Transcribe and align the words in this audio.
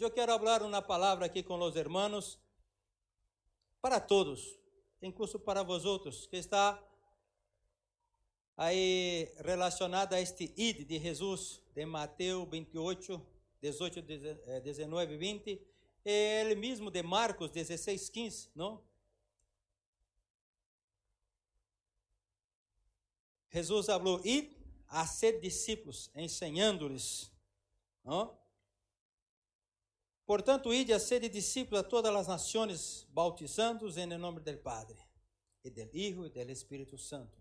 eu 0.00 0.10
quero 0.10 0.36
falar 0.38 0.62
uma 0.62 0.82
palavra 0.82 1.26
aqui 1.26 1.42
com 1.42 1.58
os 1.58 1.76
hermanos, 1.76 2.38
para 3.80 4.00
todos, 4.00 4.58
incluso 5.02 5.38
para 5.38 5.62
vosotros, 5.62 6.26
que 6.26 6.36
está 6.36 6.82
aí 8.56 9.32
relacionada 9.38 10.16
a 10.16 10.20
este 10.20 10.52
id 10.56 10.86
de 10.86 10.98
Jesus, 10.98 11.62
de 11.74 11.84
Mateus 11.84 12.48
28, 12.48 13.26
18, 13.60 14.02
19, 14.62 15.16
20, 15.16 15.60
ele 16.04 16.54
mesmo 16.54 16.90
de 16.90 17.02
Marcos 17.02 17.50
16, 17.50 18.08
15, 18.08 18.50
não? 18.54 18.82
Jesus 23.50 23.86
falou, 23.86 24.20
id 24.24 24.52
a 24.88 25.06
ser 25.06 25.40
discípulos, 25.40 26.10
ensinando-lhes, 26.14 27.30
não? 28.04 28.43
Portanto, 30.26 30.72
ide 30.72 30.92
a 30.92 30.98
ser 30.98 31.20
discípulos 31.28 31.80
a 31.80 31.88
todas 31.88 32.14
as 32.14 32.26
nações, 32.26 33.06
bautizando-os 33.10 33.98
em 33.98 34.06
nome 34.06 34.40
do 34.40 34.58
Padre, 34.58 34.98
e 35.62 35.70
do 35.70 35.96
Hijo 35.96 36.26
e 36.26 36.30
do 36.30 36.50
Espírito 36.50 36.96
Santo. 36.96 37.38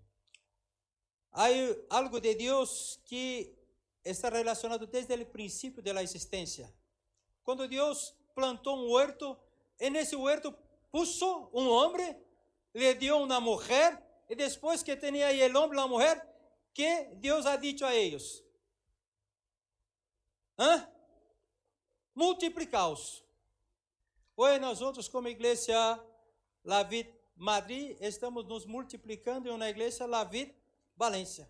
Há 1.32 1.48
algo 1.90 2.20
de 2.20 2.36
Deus 2.36 3.00
que 3.06 3.58
está 4.04 4.30
relacionado 4.30 4.86
desde 4.86 5.14
o 5.16 5.26
princípio 5.26 5.82
da 5.82 6.04
existência. 6.04 6.74
Quando 7.44 7.68
Deus 7.68 8.14
plantou 8.36 8.78
um 8.78 8.92
huerto, 8.92 9.38
e 9.80 9.90
nesse 9.90 10.16
huerto 10.16 10.54
puso 10.92 11.50
um 11.54 11.70
homem, 11.70 12.16
lhe 12.74 12.94
deu 12.96 13.18
uma 13.18 13.40
mulher, 13.40 14.02
e 14.30 14.36
depois 14.36 14.84
que 14.84 14.96
tinha 14.98 15.28
aí 15.28 15.42
o 15.42 15.58
homem 15.58 15.80
e 15.80 15.82
a 15.82 15.88
mulher, 15.88 16.34
que 16.74 17.06
Deus 17.16 17.46
ha 17.46 17.56
dicho 17.56 17.86
a 17.86 17.96
eles? 17.96 18.44
Hã? 20.60 20.93
Multiplicaos. 22.16 23.24
Hoje 24.36 24.60
nós 24.60 24.82
outros 24.82 25.08
como 25.08 25.28
igreja 25.28 26.00
Lavit 26.64 27.14
Madrid 27.36 27.98
estamos 28.00 28.46
nos 28.46 28.66
multiplicando 28.66 29.48
em 29.48 29.52
uma 29.52 29.70
igreja 29.70 30.06
Lavit 30.06 30.56
Valência. 30.96 31.50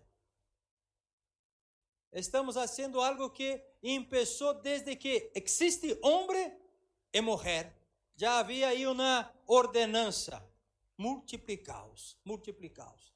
Estamos 2.12 2.54
fazendo 2.54 3.00
algo 3.00 3.30
que 3.30 3.58
começou 3.80 4.54
desde 4.54 4.94
que 4.96 5.30
existe 5.34 5.98
homem 6.02 6.56
e 7.12 7.20
mulher. 7.20 7.76
Já 8.14 8.38
havia 8.38 8.68
aí 8.68 8.86
uma 8.86 9.32
ordenança. 9.46 10.42
Multiplicaos, 10.96 12.16
multiplicaos. 12.24 13.12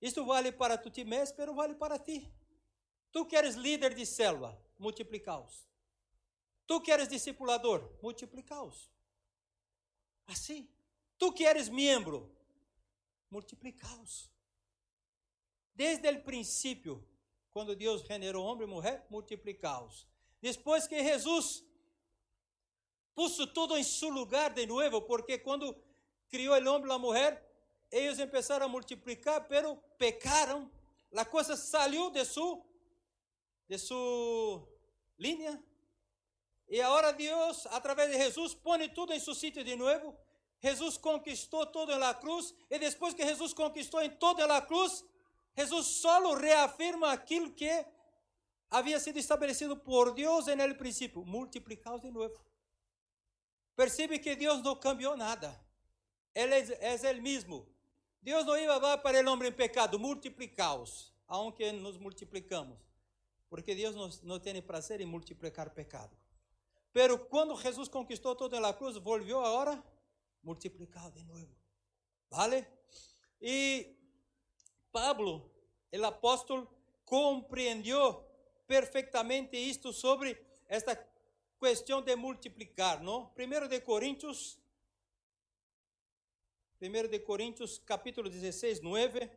Isto 0.00 0.24
vale 0.24 0.50
para 0.50 0.76
tu 0.76 0.90
Timés, 0.90 1.32
mas 1.38 1.54
vale 1.54 1.76
para 1.76 1.96
ti. 2.00 2.28
Tu 3.12 3.24
queres 3.26 3.54
líder 3.54 3.94
de 3.94 4.04
selva, 4.04 4.60
multiplicaos. 4.76 5.71
Tu 6.66 6.80
queres 6.80 7.08
discipulador? 7.08 7.90
Multiplicaos. 8.02 8.90
Assim. 10.26 10.68
Tu 11.18 11.32
queres 11.32 11.68
membro? 11.68 12.34
Multiplicaos. 13.30 14.30
Desde 15.74 16.10
o 16.10 16.22
princípio, 16.22 17.06
quando 17.50 17.76
Deus 17.76 18.02
generou 18.02 18.44
homem 18.44 18.66
e 18.66 18.70
mulher, 18.70 19.06
multiplicaos. 19.08 20.06
Depois 20.40 20.86
que 20.86 21.02
Jesus 21.02 21.64
puso 23.14 23.46
tudo 23.46 23.76
em 23.76 23.84
seu 23.84 24.08
lugar 24.08 24.52
de 24.52 24.66
novo, 24.66 25.02
porque 25.02 25.38
quando 25.38 25.74
criou 26.28 26.54
o 26.54 26.74
homem 26.74 26.88
e 26.88 26.92
a 26.92 26.98
mulher, 26.98 27.52
eles 27.90 28.18
começaram 28.18 28.66
a 28.66 28.68
multiplicar, 28.68 29.46
pero 29.46 29.76
pecaram. 29.98 30.70
A 31.14 31.24
coisa 31.24 31.56
saiu 31.56 32.10
de 32.10 32.24
sua 32.24 32.60
de 33.68 33.78
sua 33.78 34.68
linha 35.18 35.62
e 36.72 36.80
agora 36.80 37.12
Deus, 37.12 37.66
através 37.66 38.10
de 38.10 38.16
Jesus, 38.16 38.54
põe 38.54 38.88
tudo 38.88 39.12
em 39.12 39.20
seu 39.20 39.34
sítio 39.34 39.62
de 39.62 39.76
novo. 39.76 40.16
Jesus 40.58 40.96
conquistou 40.96 41.66
tudo 41.66 41.98
na 41.98 42.14
cruz. 42.14 42.54
E 42.70 42.78
depois 42.78 43.12
que 43.12 43.22
Jesus 43.22 43.52
conquistou 43.52 44.00
em 44.00 44.08
toda 44.08 44.56
a 44.56 44.62
cruz, 44.62 45.04
Jesus 45.54 45.86
só 45.86 46.32
reafirma 46.32 47.12
aquilo 47.12 47.52
que 47.52 47.70
havia 48.70 48.98
sido 48.98 49.18
estabelecido 49.18 49.76
por 49.76 50.14
Deus 50.14 50.46
no 50.46 50.74
princípio: 50.74 51.22
multiplicar 51.26 52.00
de 52.00 52.10
novo. 52.10 52.42
Percebe 53.76 54.18
que 54.18 54.34
Deus 54.34 54.62
não 54.62 54.74
cambiou 54.74 55.14
nada. 55.14 55.54
Ele 56.34 56.54
é, 56.54 56.94
é 56.94 57.06
ele 57.06 57.20
mesmo. 57.20 57.68
Deus 58.22 58.46
não 58.46 58.56
ia 58.56 58.80
para 58.96 59.22
o 59.22 59.30
homem 59.30 59.50
em 59.50 59.52
pecado, 59.52 59.98
multiplicaos, 59.98 61.12
aunque 61.28 61.70
nos 61.70 61.98
multiplicamos. 61.98 62.78
Porque 63.50 63.74
Deus 63.74 63.94
não, 63.94 64.08
não 64.22 64.40
tem 64.40 64.62
prazer 64.62 65.02
em 65.02 65.06
multiplicar 65.06 65.68
pecado. 65.68 66.21
Pero 66.92 67.26
quando 67.26 67.56
Jesus 67.56 67.88
conquistou 67.88 68.36
toda 68.36 68.66
a 68.66 68.74
cruz, 68.74 68.96
volvió 68.98 69.40
agora 69.40 69.82
multiplicado 70.42 71.10
de 71.12 71.24
novo. 71.24 71.48
¿Vale? 72.28 72.66
E 73.40 73.96
Pablo, 74.90 75.50
o 75.92 76.04
apóstolo, 76.04 76.68
compreendeu 77.04 78.24
perfeitamente 78.66 79.56
isto 79.56 79.92
sobre 79.92 80.38
esta 80.68 80.96
questão 81.58 82.02
de 82.02 82.14
multiplicar, 82.16 83.02
não? 83.02 83.26
Primeiro 83.30 83.68
de 83.68 83.80
Coríntios, 83.80 84.58
primeiro 86.78 87.08
de 87.08 87.18
Coríntios, 87.20 87.78
capítulo 87.78 88.28
16, 88.28 88.80
9. 88.80 89.30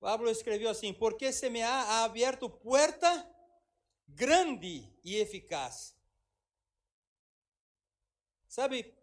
Pablo 0.00 0.30
escreveu 0.30 0.70
assim: 0.70 0.92
Porque 0.92 1.32
se 1.32 1.50
me 1.50 1.62
ha 1.62 2.04
aberto 2.04 2.48
puerta 2.48 3.28
grande 4.06 4.92
e 5.04 5.16
eficaz. 5.16 5.96
Sabe, 8.46 8.94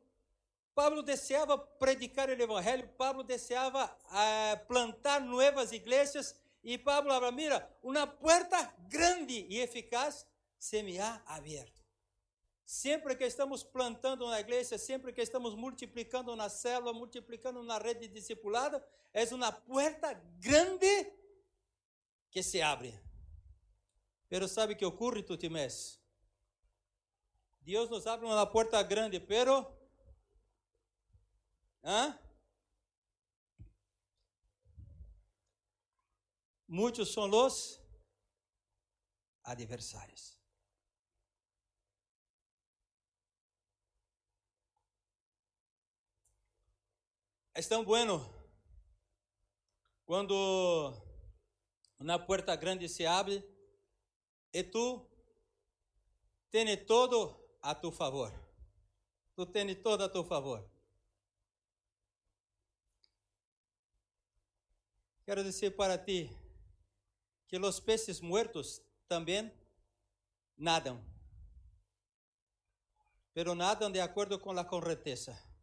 Pablo 0.74 1.02
desejava 1.02 1.58
predicar 1.58 2.30
o 2.30 2.34
evangelho, 2.34 2.88
Pablo 2.98 3.24
desejava 3.24 3.86
uh, 3.86 4.68
plantar 4.68 5.22
novas 5.22 5.72
igrejas, 5.72 6.36
e 6.64 6.78
Pablo 6.78 7.14
habla: 7.14 7.32
Mira, 7.32 7.78
uma 7.84 8.08
puerta 8.08 8.74
grande 8.90 9.46
e 9.50 9.60
eficaz 9.60 10.26
se 10.58 10.82
me 10.82 11.00
ha 11.00 11.22
aberto. 11.26 11.85
Sempre 12.66 13.16
que 13.16 13.24
estamos 13.26 13.64
plantando 13.64 14.28
na 14.28 14.40
igreja, 14.40 14.78
sempre 14.78 15.14
que 15.14 15.22
estamos 15.22 15.54
multiplicando 15.56 16.36
na 16.36 16.50
célula, 16.50 16.92
multiplicando 16.92 17.62
na 17.62 17.78
rede 17.78 18.08
discipulada, 18.08 18.84
é 19.14 19.24
uma 19.34 19.52
porta 19.52 20.14
grande 20.40 21.14
que 22.32 22.42
se 22.42 22.62
abre. 22.64 23.00
Pero 24.28 24.48
sabe 24.48 24.76
que 24.76 24.84
ocorre, 24.84 25.22
Tutimés? 25.22 26.02
Deus 27.62 27.90
nos 27.90 28.08
abre 28.08 28.26
uma 28.26 28.46
porta 28.46 28.82
grande, 28.82 29.20
pero 29.20 29.72
¿ah? 31.84 32.20
muitos 36.68 37.14
são 37.14 37.30
os 37.30 37.80
adversários. 39.44 40.35
Es 47.56 47.70
tão 47.70 47.86
bueno 47.86 48.30
quando 50.04 50.94
uma 51.98 52.20
porta 52.20 52.54
grande 52.54 52.90
se 52.90 53.08
abre 53.08 53.42
e 54.52 54.62
tu 54.62 55.08
tens 56.52 56.86
todo 56.86 57.34
a 57.62 57.74
tu 57.74 57.94
favor. 57.94 58.34
Tu 59.38 59.46
tens 59.46 59.82
todo 59.82 60.04
a 60.04 60.10
tu 60.10 60.22
favor. 60.26 60.70
Quero 65.24 65.42
dizer 65.42 65.72
para 65.78 65.98
ti 65.98 66.30
que 67.48 67.58
os 67.58 67.80
peces 67.80 68.20
muertos 68.20 68.82
também 69.08 69.50
nadam, 70.58 71.02
pero 73.34 73.56
nadam 73.56 73.90
de 73.90 74.02
acordo 74.02 74.38
com 74.38 74.52
a 74.52 74.66
correnteza. 74.66 75.55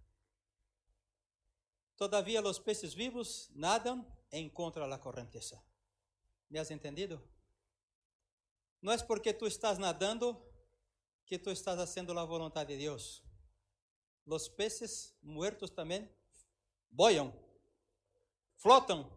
Todavia, 2.03 2.43
os 2.43 2.59
peces 2.59 2.95
vivos 2.95 3.49
nadam 3.55 4.05
em 4.33 4.51
contra 4.51 4.89
da 4.89 4.99
correnteza. 4.99 5.63
¿Me 6.51 6.59
has 6.59 6.69
entendido? 6.73 7.23
Não 8.81 8.93
é 8.93 8.99
porque 9.05 9.33
tu 9.33 9.47
estás 9.47 9.79
nadando 9.79 10.37
que 11.25 11.39
tu 11.39 11.49
estás 11.53 11.79
fazendo 11.79 12.19
a 12.19 12.25
vontade 12.25 12.77
de 12.77 12.83
Deus. 12.83 13.23
Os 14.27 14.49
peces 14.49 15.17
muertos 15.23 15.71
também 15.71 16.13
boiam, 16.91 17.33
flotam. 18.57 19.09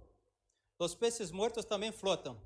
Os 0.78 0.94
peces 0.94 1.32
muertos 1.32 1.66
também 1.66 1.92
flotam, 1.92 2.40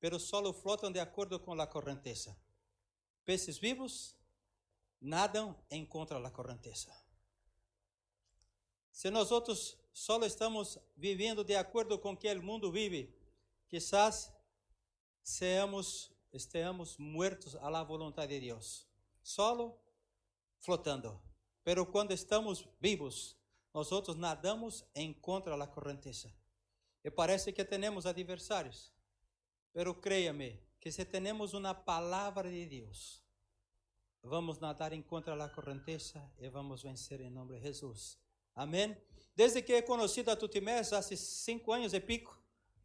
pero 0.00 0.18
solo 0.18 0.52
flotam 0.52 0.90
de 0.90 0.98
acordo 0.98 1.38
com 1.38 1.52
a 1.52 1.66
correnteza. 1.68 2.36
Peces 3.24 3.58
vivos 3.58 4.16
nadam 5.00 5.56
em 5.70 5.86
contra 5.86 6.20
da 6.20 6.32
correnteza. 6.32 7.03
Se 8.94 9.10
nós 9.10 9.32
outros 9.32 9.76
só 9.92 10.24
estamos 10.24 10.78
vivendo 10.96 11.42
de 11.42 11.56
acordo 11.56 11.98
com 11.98 12.16
que 12.16 12.32
o 12.32 12.40
mundo 12.40 12.70
vive, 12.70 13.12
quizás 13.66 14.32
seamos, 15.20 16.12
estemos 16.32 16.96
muertos 16.96 17.56
a 17.56 17.68
la 17.68 17.82
voluntad 17.82 18.28
de 18.28 18.38
Dios, 18.38 18.86
solo 19.20 19.76
flotando. 20.60 21.20
Pero 21.64 21.90
quando 21.90 22.12
estamos 22.12 22.68
vivos, 22.80 23.36
nós 23.74 23.90
outros 23.90 24.16
nadamos 24.16 24.84
em 24.94 25.12
contra 25.12 25.56
da 25.58 25.66
correnteza. 25.66 26.32
E 27.02 27.10
parece 27.10 27.52
que 27.52 27.64
temos 27.64 28.06
adversários. 28.06 28.92
Pero 29.72 30.00
créame 30.00 30.62
que 30.78 30.92
se 30.92 31.04
temos 31.04 31.52
uma 31.52 31.74
palavra 31.74 32.48
de 32.48 32.64
Deus, 32.64 33.20
vamos 34.22 34.60
nadar 34.60 34.92
em 34.92 35.02
contra 35.02 35.36
da 35.36 35.48
correnteza 35.48 36.32
e 36.38 36.48
vamos 36.48 36.84
vencer 36.84 37.20
em 37.20 37.28
nome 37.28 37.56
de 37.56 37.60
Jesus. 37.60 38.23
Amém? 38.54 38.96
Desde 39.34 39.62
que 39.62 39.72
he 39.72 39.82
conocido 39.82 40.30
a 40.30 40.36
Tutimés, 40.36 40.92
há 40.92 41.02
cinco 41.02 41.72
anos 41.72 41.92
e 41.92 42.00
pico, 42.00 42.38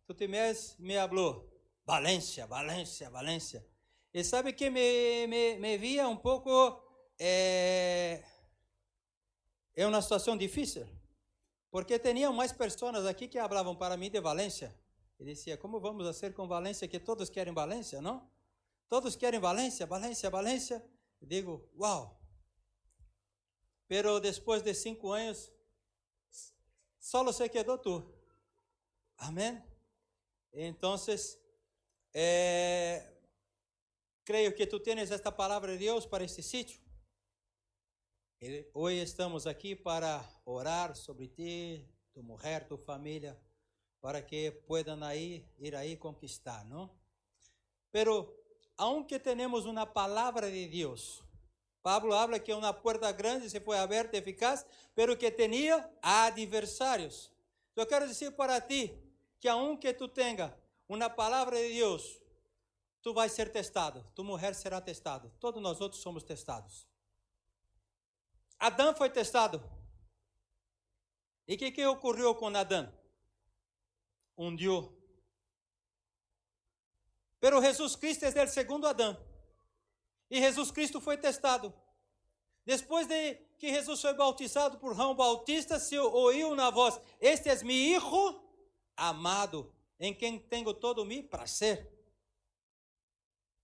Tutimés 0.05 0.75
me 0.79 0.95
falou, 0.95 1.47
Valência, 1.85 2.47
Valência, 2.47 3.09
Valência. 3.09 3.65
E 4.11 4.23
sabe 4.23 4.53
que 4.53 4.69
me, 4.69 5.27
me, 5.27 5.57
me 5.57 5.77
via 5.77 6.07
um 6.07 6.17
pouco 6.17 6.81
é, 7.19 8.23
é 9.75 9.85
uma 9.85 10.01
situação 10.01 10.35
difícil, 10.35 10.87
porque 11.69 11.99
tinham 11.99 12.33
mais 12.33 12.51
pessoas 12.51 13.05
aqui 13.05 13.27
que 13.27 13.39
falavam 13.39 13.75
para 13.75 13.95
mim 13.95 14.09
de 14.09 14.19
Valência. 14.19 14.75
E 15.19 15.25
dizia, 15.25 15.57
como 15.57 15.79
vamos 15.79 16.07
a 16.07 16.13
ser 16.13 16.33
com 16.33 16.47
Valência, 16.47 16.87
que 16.87 16.99
todos 16.99 17.29
querem 17.29 17.53
Valência, 17.53 18.01
não? 18.01 18.27
Todos 18.87 19.15
querem 19.15 19.39
Valência, 19.39 19.85
Valência, 19.85 20.29
Valência. 20.29 20.83
E 21.21 21.25
digo, 21.25 21.69
uau. 21.77 22.19
Pero 23.87 24.19
depois 24.19 24.63
de 24.63 24.73
cinco 24.73 25.11
anos, 25.11 25.51
solo 26.99 27.31
se 27.31 27.47
quedou 27.49 27.77
tu. 27.77 28.03
Amém? 29.17 29.61
Então, 30.51 30.95
é, 32.13 33.13
creio 34.23 34.53
que 34.55 34.67
tu 34.67 34.79
tens 34.79 35.11
esta 35.11 35.31
palavra 35.31 35.73
de 35.73 35.85
Deus 35.85 36.05
para 36.05 36.23
este 36.23 36.43
sítio. 36.43 36.81
Hoje 38.73 39.01
estamos 39.01 39.45
aqui 39.45 39.75
para 39.75 40.23
orar 40.45 40.95
sobre 40.95 41.27
ti, 41.27 41.85
tu 42.13 42.23
mulher, 42.23 42.67
tu 42.67 42.77
família, 42.77 43.37
para 43.99 44.21
que 44.21 44.51
puedan 44.65 45.03
aí 45.03 45.45
ir 45.57 45.75
aí 45.75 45.97
conquistar, 45.97 46.63
não? 46.65 46.89
Pero 47.91 48.33
aunque 48.77 49.19
tenemos 49.19 49.65
uma 49.65 49.85
palavra 49.85 50.49
de 50.49 50.67
Deus, 50.67 51.21
Pablo 51.81 52.13
habla 52.13 52.39
que 52.39 52.53
uma 52.53 52.73
porta 52.73 53.11
grande 53.11 53.49
se 53.49 53.59
foi 53.59 53.77
aberta 53.77 54.17
eficaz, 54.17 54.65
pero 54.93 55.15
que 55.17 55.31
tinha 55.31 55.89
adversários. 56.01 57.31
Eu 57.75 57.87
quero 57.87 58.07
dizer 58.07 58.31
para 58.31 58.59
ti 58.59 58.97
que 59.39 59.47
aunque 59.47 59.93
tu 59.93 60.07
tenha 60.07 60.53
uma 60.87 61.09
palavra 61.09 61.57
de 61.57 61.73
Deus, 61.75 62.19
tu 63.01 63.13
vai 63.13 63.29
ser 63.29 63.51
testado, 63.51 64.05
tu 64.13 64.23
mulher 64.23 64.53
será 64.53 64.81
testado. 64.81 65.31
Todos 65.39 65.61
nós 65.61 65.79
outros 65.79 66.01
somos 66.01 66.23
testados. 66.23 66.87
Adão 68.59 68.93
foi 68.93 69.09
testado. 69.09 69.63
E 71.47 71.55
o 71.55 71.57
que, 71.57 71.71
que 71.71 71.85
ocorreu 71.85 72.35
com 72.35 72.47
Adão? 72.47 72.93
Hundiu. 74.37 74.95
Pero 77.39 77.61
Jesus 77.61 77.95
Cristo 77.95 78.25
é 78.25 78.43
o 78.43 78.47
segundo 78.49 78.85
Adão. 78.85 79.28
E 80.29 80.39
Jesus 80.39 80.71
Cristo 80.71 81.01
foi 81.01 81.17
testado. 81.17 81.73
Depois 82.65 83.07
de 83.07 83.35
que 83.57 83.69
Jesus 83.69 83.99
foi 83.99 84.13
bautizado 84.13 84.77
por 84.77 84.95
João 84.95 85.15
Bautista, 85.15 85.79
se 85.79 85.97
ouviu 85.97 86.55
na 86.55 86.69
voz: 86.69 86.99
Este 87.19 87.49
é 87.49 87.63
meu 87.63 87.75
Hijo 87.75 88.41
amado, 88.95 89.73
em 89.99 90.13
quem 90.13 90.37
tenho 90.37 90.73
todo 90.73 91.01
o 91.01 91.05
meu 91.05 91.23
prazer. 91.23 91.91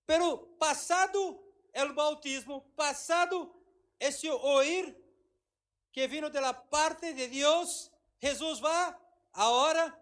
Pero 0.05 0.37
passado 0.59 1.39
o 1.73 1.93
bautismo, 1.93 2.61
passado 2.75 3.53
esse 3.99 4.29
ouvir 4.29 4.95
que 5.91 6.07
vino 6.07 6.29
de 6.29 6.39
la 6.39 6.53
parte 6.53 7.13
de 7.13 7.27
Deus, 7.27 7.91
Jesus 8.19 8.59
vai 8.59 8.95
agora 9.33 9.97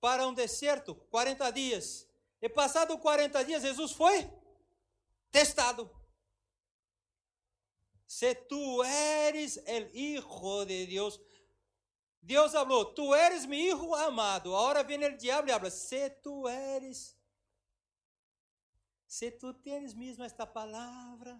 para 0.00 0.26
um 0.26 0.32
deserto, 0.32 0.94
40 1.10 1.50
dias. 1.52 2.06
E 2.40 2.48
passado 2.48 2.96
40 2.98 3.44
dias, 3.44 3.62
Jesus 3.62 3.92
foi 3.92 4.30
testado. 5.30 5.97
Se 8.08 8.34
tu 8.34 8.82
eres 8.82 9.58
el 9.66 9.94
Hijo 9.94 10.64
de 10.64 10.86
Deus, 10.86 11.20
Deus 12.22 12.52
falou: 12.52 12.94
Tu 12.94 13.14
eres 13.14 13.46
mi 13.46 13.66
Hijo 13.66 13.94
amado. 13.94 14.56
Agora 14.56 14.82
vem 14.82 15.04
o 15.04 15.14
diabo 15.14 15.46
e 15.46 15.52
habla: 15.52 15.70
Se 15.70 16.08
tu 16.08 16.48
eres, 16.48 17.14
se 19.06 19.30
tu 19.30 19.52
tens 19.52 19.92
mesmo 19.92 20.24
esta 20.24 20.46
palavra, 20.46 21.38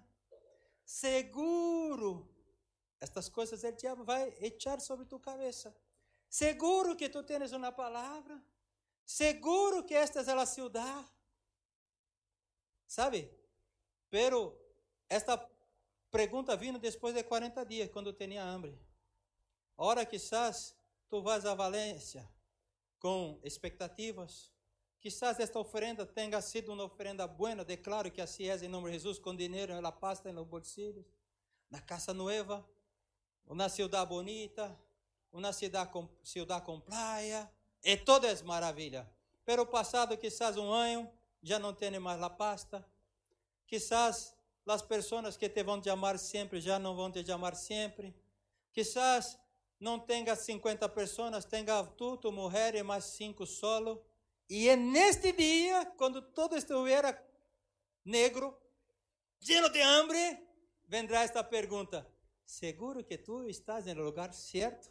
seguro, 0.85 2.29
estas 3.00 3.31
coisas 3.31 3.65
o 3.65 3.73
diabo 3.73 4.05
vai 4.05 4.29
echar 4.38 4.79
sobre 4.79 5.06
tu 5.06 5.19
cabeça. 5.19 5.75
Seguro 6.29 6.94
que 6.94 7.09
tu 7.09 7.23
tens 7.23 7.50
uma 7.53 7.73
palavra. 7.73 8.44
Seguro 9.06 9.87
que 9.87 9.94
esta 9.94 10.20
é 10.20 10.32
a 10.35 10.44
cidade. 10.44 11.09
Sabe? 12.87 13.35
Pero 14.11 14.55
esta 15.09 15.38
pergunta 16.10 16.56
vino 16.56 16.78
depois 16.78 17.14
de 17.14 17.22
40 17.22 17.64
dias, 17.64 17.90
quando 17.90 18.08
eu 18.08 18.12
tinha 18.12 18.43
hambre. 18.43 18.78
Ora, 19.76 20.05
quizás 20.05 20.75
tu 21.08 21.22
vas 21.22 21.44
a 21.44 21.55
Valência 21.55 22.28
com 22.99 23.38
expectativas. 23.43 24.52
Quizás 25.00 25.38
esta 25.38 25.58
oferenda 25.58 26.05
tenha 26.05 26.40
sido 26.40 26.72
uma 26.72 26.84
oferenda 26.84 27.26
boa, 27.26 27.64
declaro 27.64 28.10
que 28.10 28.20
assim 28.20 28.49
é 28.49 28.56
em 28.56 28.69
nome 28.69 28.88
de 28.88 28.94
Jesus, 28.94 29.19
com 29.19 29.34
dinheiro 29.34 29.81
na 29.81 29.93
pasta, 29.93 30.32
nos 30.32 30.46
bolsillos, 30.46 31.06
na 31.70 31.81
casa 31.81 32.12
nova, 32.12 32.69
uma 33.46 33.69
cidade 33.69 34.08
bonita, 34.08 34.76
uma 35.32 35.52
cidade 35.52 35.93
com, 35.93 36.08
cidade 36.22 36.64
com 36.64 36.81
praia, 36.81 37.49
e 37.84 37.96
todo 37.96 38.26
é 38.26 38.43
maravilha. 38.43 39.08
Pero 39.44 39.64
passado 39.64 40.16
quizás 40.19 40.56
um 40.56 40.70
ano, 40.70 41.10
já 41.43 41.58
não 41.58 41.72
tem 41.72 41.96
mais 41.99 42.20
a 42.20 42.28
pasta. 42.28 42.84
Quizás 43.66 44.34
as 44.70 44.82
pessoas 44.82 45.37
que 45.37 45.49
te 45.49 45.62
vão 45.62 45.81
te 45.81 45.91
amar 45.91 46.19
sempre 46.19 46.61
já 46.61 46.79
não 46.79 46.94
vão 46.94 47.11
te 47.11 47.31
amar 47.31 47.55
sempre. 47.55 48.15
Quizás 48.73 49.38
não 49.81 49.99
tenha 49.99 50.35
50 50.35 50.88
pessoas, 50.88 51.44
tenha 51.44 51.85
tu, 51.85 52.17
tu 52.17 52.32
mulher 52.32 52.75
e 52.75 52.82
mais 52.82 53.05
cinco 53.05 53.47
solo. 53.47 54.05
E 54.49 54.69
é 54.69 54.76
neste 54.76 55.32
dia, 55.32 55.87
quando 55.97 56.23
todo 56.23 56.56
estiver 56.56 57.25
negro, 58.05 58.56
lleno 59.41 59.69
de 59.69 59.81
hambre, 59.81 60.46
vendrá 60.87 61.22
esta 61.22 61.44
pergunta: 61.44 62.06
Seguro 62.44 63.05
que 63.05 63.19
tu 63.19 63.48
estás 63.48 63.87
no 63.87 64.03
lugar 64.03 64.32
certo? 64.32 64.91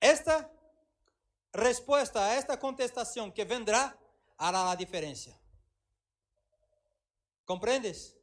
Esta 0.00 0.50
resposta 1.54 2.20
a 2.20 2.34
esta 2.34 2.56
contestação 2.56 3.30
que 3.30 3.44
vendrá 3.44 3.96
hará 4.36 4.70
a 4.70 4.74
diferença. 4.74 5.43
Compreendes? 7.44 8.16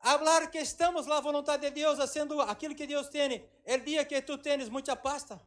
Hablar 0.00 0.50
que 0.50 0.58
estamos 0.58 1.06
na 1.06 1.18
vontade 1.20 1.62
de 1.62 1.70
Deus, 1.70 1.96
fazendo 1.96 2.40
aquilo 2.42 2.74
que 2.74 2.86
Deus 2.86 3.08
tem. 3.08 3.48
O 3.66 3.78
dia 3.78 4.04
que 4.04 4.20
tu 4.20 4.36
tens 4.36 4.68
muita 4.68 4.94
pasta, 4.94 5.40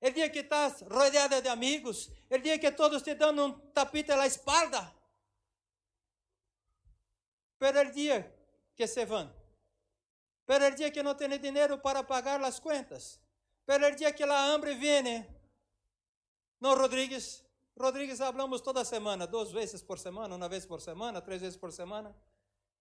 o 0.00 0.10
dia 0.10 0.28
que 0.28 0.40
estás 0.40 0.82
rodeada 0.82 1.40
de 1.40 1.48
amigos, 1.48 2.10
o 2.30 2.38
dia 2.38 2.58
que 2.58 2.70
todos 2.70 3.02
te 3.02 3.14
dão 3.14 3.32
um 3.32 3.58
tapete 3.70 4.14
na 4.14 4.26
espalda. 4.26 4.94
Pero 7.58 7.80
o 7.80 7.92
dia 7.92 8.30
que 8.76 8.86
se 8.86 9.06
vão, 9.06 9.34
pero 10.46 10.66
o 10.66 10.70
dia 10.70 10.90
que 10.90 11.02
não 11.02 11.14
tem 11.14 11.38
dinheiro 11.40 11.78
para 11.78 12.04
pagar 12.04 12.42
as 12.44 12.60
contas, 12.60 13.18
pero 13.64 13.86
el 13.86 13.96
día 13.96 14.14
que 14.14 14.24
la 14.24 14.52
hambre 14.52 14.74
viene, 14.74 15.26
no, 16.60 16.74
Rodrigues, 16.74 17.44
Rodrigues 17.78 18.20
hablamos 18.20 18.60
toda 18.60 18.84
semana, 18.84 19.26
duas 19.26 19.50
vezes 19.52 19.82
por 19.82 19.98
semana, 19.98 20.34
uma 20.34 20.48
vez 20.48 20.66
por 20.66 20.80
semana, 20.80 21.20
três 21.20 21.40
vezes 21.40 21.56
por 21.56 21.72
semana. 21.72 22.14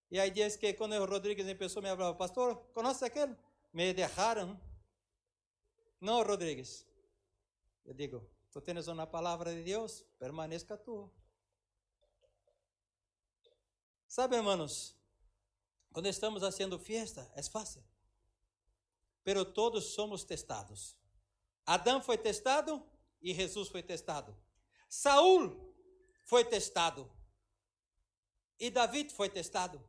E 0.10 0.20
aí 0.20 0.32
diz 0.32 0.56
que 0.56 0.74
quando 0.74 0.94
o 0.94 1.06
Rodrigues 1.06 1.48
empezou 1.48 1.82
me 1.82 1.89
falava, 1.89 2.16
pastor, 2.16 2.56
conhece 2.74 3.06
aquele? 3.06 3.36
Me 3.72 3.94
deixaram. 3.94 4.60
Não, 6.01 6.24
Rodrigues. 6.24 6.86
Eu 7.86 7.94
digo, 7.94 8.30
tu 8.51 8.60
tens 8.62 8.88
uma 8.88 9.06
palavra 9.06 9.54
de 9.54 9.63
Deus, 9.63 10.04
permaneça 10.18 10.77
tu. 10.77 11.12
Sabe, 14.08 14.36
hermanos, 14.36 14.96
quando 15.92 16.08
estamos 16.08 16.42
fazendo 16.42 16.80
fiesta, 16.80 17.30
é 17.36 17.44
fácil 17.44 17.84
pero 19.27 19.44
todos 19.44 19.88
somos 19.94 20.24
testados. 20.24 20.96
Adão 21.66 22.01
foi 22.01 22.18
testado 22.18 22.82
e 23.22 23.34
Jesus 23.34 23.68
foi 23.68 23.84
testado. 23.84 24.34
Saul 24.88 25.74
foi 26.25 26.44
testado. 26.44 27.10
E 28.60 28.70
David 28.70 29.13
foi 29.13 29.29
testado. 29.29 29.77
O 29.77 29.82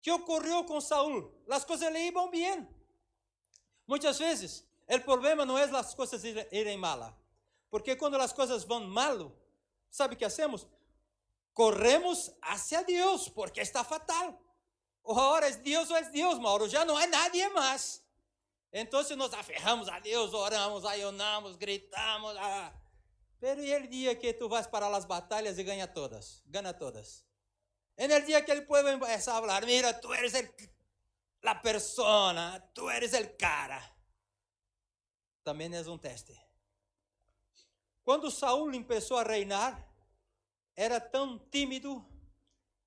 que 0.00 0.10
ocorreu 0.10 0.64
com 0.64 0.80
Saul? 0.80 1.32
As 1.50 1.64
coisas 1.64 1.92
lhe 1.92 2.10
iam 2.10 2.30
bem. 2.30 2.68
Muitas 3.86 4.18
vezes, 4.18 4.64
o 4.88 5.00
problema 5.00 5.44
não 5.44 5.58
é 5.58 5.64
as 5.64 5.94
coisas 5.94 6.22
irem 6.24 6.76
mal. 6.76 7.16
Porque 7.70 7.96
quando 7.96 8.16
as 8.16 8.32
coisas 8.32 8.64
vão 8.64 8.80
mal, 8.86 9.32
sabe 9.90 10.14
o 10.14 10.16
que 10.16 10.24
hacemos? 10.24 10.66
Corremos 11.52 12.30
hacia 12.42 12.82
Deus, 12.82 13.28
porque 13.28 13.60
está 13.60 13.84
fatal. 13.84 14.40
Ora, 15.04 15.48
é 15.48 15.52
Deus 15.52 15.90
ou 15.90 15.96
é 15.96 16.02
Deus, 16.10 16.38
Mauro, 16.38 16.68
já 16.68 16.84
não 16.84 16.96
há 16.96 17.06
nadie 17.06 17.48
mais. 17.50 18.02
Então 18.72 19.02
nos 19.16 19.34
aferramos 19.34 19.88
a 19.88 20.00
Deus, 20.00 20.32
oramos, 20.32 20.84
ayunamos, 20.84 21.56
gritamos. 21.56 22.36
Ah. 22.36 22.72
Pero 23.44 23.60
e 23.60 23.76
o 23.76 23.86
dia 23.86 24.16
que 24.16 24.32
tu 24.32 24.48
vas 24.48 24.66
para 24.66 24.88
as 24.88 25.04
batalhas 25.04 25.58
e 25.58 25.62
ganha 25.62 25.86
todas? 25.86 26.40
Gana 26.46 26.72
todas. 26.72 27.26
En 27.94 28.10
el 28.10 28.24
dia 28.24 28.42
que 28.42 28.52
el 28.52 28.64
pueblo 28.64 28.88
empieza 28.88 29.34
a 29.34 29.36
hablar, 29.36 29.66
mira, 29.66 30.00
tú 30.00 30.14
eres 30.14 30.32
el, 30.32 30.48
la 31.42 31.60
persona, 31.60 32.58
tú 32.72 32.88
eres 32.88 33.12
el 33.12 33.36
cara. 33.36 33.78
Também 35.42 35.70
é 35.76 35.80
um 35.82 35.98
teste. 35.98 36.34
Quando 38.02 38.30
Saul 38.30 38.72
começou 38.82 39.18
a 39.18 39.22
reinar, 39.22 39.76
era 40.74 40.98
tão 40.98 41.38
tímido 41.50 42.02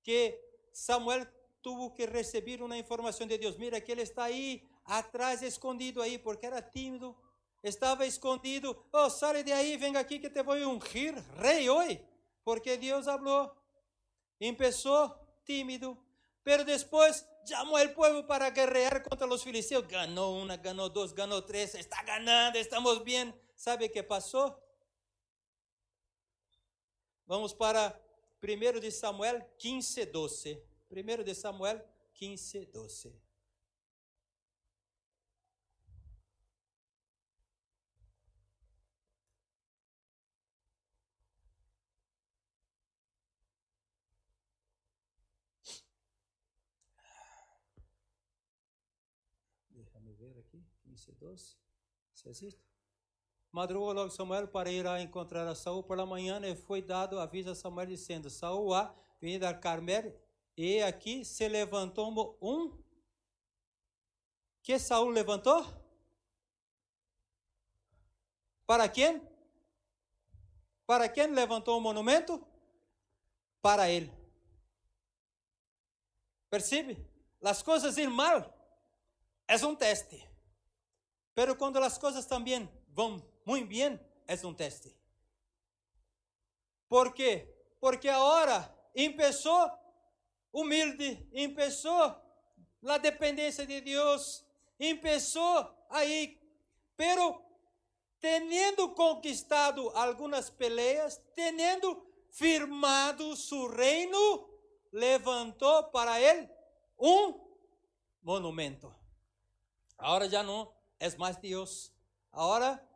que 0.02 0.36
Samuel 0.72 1.24
tuvo 1.62 1.94
que 1.94 2.04
receber 2.04 2.60
uma 2.62 2.76
informação 2.76 3.28
de 3.28 3.38
Deus. 3.38 3.56
Mira 3.56 3.80
que 3.80 3.92
ele 3.92 4.02
está 4.02 4.24
aí 4.24 4.68
atrás, 4.84 5.40
escondido 5.40 6.02
aí, 6.02 6.18
porque 6.18 6.46
era 6.46 6.60
tímido. 6.60 7.16
Estava 7.62 8.06
escondido. 8.06 8.86
Oh, 8.92 9.08
de 9.42 9.52
aí, 9.52 9.76
venga 9.76 9.98
aqui 9.98 10.18
que 10.18 10.30
te 10.30 10.42
vou 10.42 10.56
ungir 10.56 11.14
rei 11.36 11.68
hoje. 11.68 12.00
Porque 12.44 12.76
Deus 12.76 13.04
falou. 13.04 13.52
Empezó 14.40 15.18
tímido, 15.44 15.98
pero 16.44 16.64
después 16.64 17.26
llamó 17.44 17.76
al 17.76 17.92
pueblo 17.92 18.26
para 18.26 18.50
guerrear 18.50 19.02
contra 19.02 19.26
los 19.26 19.42
filisteos. 19.42 19.88
Ganó 19.88 20.30
una, 20.30 20.56
ganó 20.56 20.88
dos, 20.88 21.12
ganó 21.12 21.44
tres, 21.44 21.74
está 21.74 22.02
ganando, 22.04 22.58
estamos 22.58 23.02
bien. 23.02 23.34
¿Sabe 23.56 23.90
qué 23.90 24.04
pasó? 24.04 24.62
Vamos 27.26 27.52
para 27.52 28.00
1 28.40 28.80
de 28.80 28.90
Samuel 28.92 29.44
15, 29.58 30.06
12. 30.06 30.64
1 30.90 31.24
de 31.24 31.34
Samuel 31.34 31.84
15, 32.14 32.66
12. 32.66 33.28
ver 50.18 50.36
aqui, 50.38 50.64
15, 50.82 50.87
12. 51.06 51.56
Se 52.12 52.28
existe? 52.28 52.68
Madrugou 53.50 53.92
logo 53.92 54.10
Samuel 54.10 54.48
para 54.48 54.70
ir 54.70 54.86
a 54.86 55.00
encontrar 55.00 55.46
a 55.46 55.54
Saul 55.54 55.82
por 55.82 55.96
la 55.96 56.04
manhã 56.04 56.40
e 56.44 56.54
foi 56.54 56.82
dado 56.82 57.18
aviso 57.18 57.50
a 57.50 57.54
Samuel 57.54 57.86
dizendo: 57.86 58.28
Saul 58.28 58.74
ha 58.74 58.94
venido 59.20 59.44
al 59.44 59.58
Carmel 59.58 60.14
e 60.56 60.82
aqui 60.82 61.24
se 61.24 61.48
levantou 61.48 62.38
um. 62.42 62.76
Que 64.62 64.78
Saul 64.78 65.10
levantou? 65.10 65.64
Para 68.66 68.86
quem? 68.88 69.22
Para 70.86 71.08
quem 71.08 71.28
levantou 71.28 71.78
o 71.78 71.80
monumento? 71.80 72.44
Para 73.62 73.88
ele. 73.88 74.12
Percebe? 76.50 76.98
As 77.42 77.62
coisas 77.62 77.96
ir 77.96 78.10
mal 78.10 78.54
es 79.48 79.62
un 79.62 79.74
teste. 79.74 80.27
Pero 81.38 81.56
cuando 81.56 81.78
las 81.78 82.00
cosas 82.00 82.26
también 82.26 82.68
van 82.88 83.24
muy 83.44 83.62
bien, 83.62 84.04
es 84.26 84.42
un 84.42 84.56
teste. 84.56 84.92
¿Por 86.88 87.14
qué? 87.14 87.76
Porque 87.78 88.10
ahora 88.10 88.76
empezó 88.92 89.70
humilde, 90.50 91.28
empezó 91.30 92.20
la 92.80 92.98
dependencia 92.98 93.64
de 93.64 93.80
Dios, 93.80 94.44
empezó 94.80 95.86
ahí, 95.90 96.40
pero 96.96 97.40
teniendo 98.18 98.92
conquistado 98.92 99.96
algunas 99.96 100.50
peleas, 100.50 101.22
teniendo 101.36 102.04
firmado 102.32 103.36
su 103.36 103.68
reino, 103.68 104.50
levantó 104.90 105.88
para 105.92 106.18
él 106.18 106.50
un 106.96 107.40
monumento. 108.22 108.92
Ahora 109.98 110.26
ya 110.26 110.42
no 110.42 110.77
es 110.98 111.18
más 111.18 111.40
Dios. 111.40 111.92
Ahora 112.30 112.86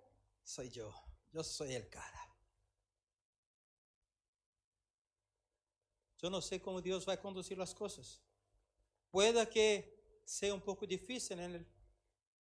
soy 0.43 0.71
yo. 0.71 0.95
Yo 1.33 1.43
soy 1.43 1.75
el 1.75 1.89
cara. 1.89 2.29
Yo 6.19 6.31
no 6.31 6.41
sé 6.41 6.61
cómo 6.61 6.81
Dios 6.81 7.09
va 7.09 7.15
a 7.15 7.21
conducir 7.21 7.59
las 7.59 7.75
cosas. 7.75 8.21
Puede 9.11 9.49
que 9.49 10.21
sea 10.25 10.55
un 10.55 10.61
poco 10.61 10.87
difícil 10.87 11.41
en 11.41 11.55
el 11.55 11.67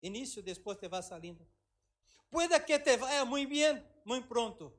inicio, 0.02 0.42
después 0.42 0.80
te 0.80 0.88
va 0.88 1.02
saliendo. 1.02 1.48
Puede 2.30 2.64
que 2.66 2.80
te 2.80 2.98
vaya 2.98 3.24
muy 3.24 3.46
bien, 3.46 3.86
muy 4.04 4.22
pronto. 4.22 4.76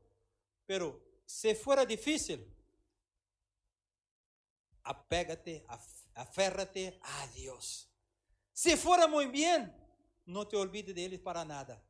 Pero 0.66 1.00
si 1.25 1.54
fuera 1.54 1.87
difícil, 1.87 2.44
apégate, 4.82 5.64
aférrate 6.14 6.99
a 7.02 7.26
Dios. 7.28 7.88
Se 8.52 8.76
for 8.76 9.08
muito 9.08 9.30
bem, 9.30 9.73
não 10.28 10.44
te 10.44 10.54
olvide 10.56 10.92
deles 10.92 11.20
para 11.20 11.44
nada. 11.44 11.82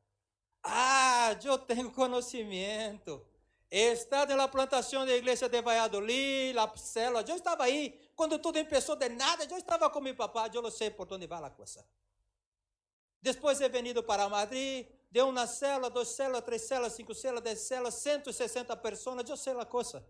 Ah, 0.62 1.36
eu 1.44 1.58
tenho 1.58 1.90
conhecimento. 1.90 3.26
He 3.70 3.92
estado 3.92 4.34
na 4.34 4.48
plantação 4.48 5.04
da 5.04 5.14
igreja 5.14 5.48
de 5.48 5.60
Valladolid, 5.60 6.54
la 6.54 6.74
célula. 6.76 7.24
Eu 7.26 7.36
estava 7.36 7.64
aí. 7.64 8.10
Quando 8.16 8.38
tudo 8.38 8.64
começou 8.64 8.96
de 8.96 9.08
nada, 9.10 9.44
eu 9.44 9.58
estava 9.58 9.90
com 9.90 10.00
meu 10.00 10.14
papai. 10.14 10.50
Eu 10.54 10.62
não 10.62 10.70
sei 10.70 10.90
por 10.90 11.12
onde 11.12 11.26
vai 11.26 11.42
a 11.42 11.50
coisa. 11.50 11.84
Depois 13.20 13.60
he 13.60 13.68
venido 13.68 14.02
para 14.02 14.28
Madrid, 14.28 14.86
de 15.10 15.20
uma 15.22 15.46
célula, 15.46 15.90
duas 15.90 16.08
células, 16.08 16.44
três 16.44 16.62
células, 16.62 16.92
cinco 16.92 17.14
células, 17.14 17.42
dez 17.42 17.60
células, 17.60 17.94
160 17.94 18.76
pessoas. 18.76 19.28
Eu 19.28 19.36
sei 19.36 19.52
a 19.58 19.66
coisa. 19.66 20.06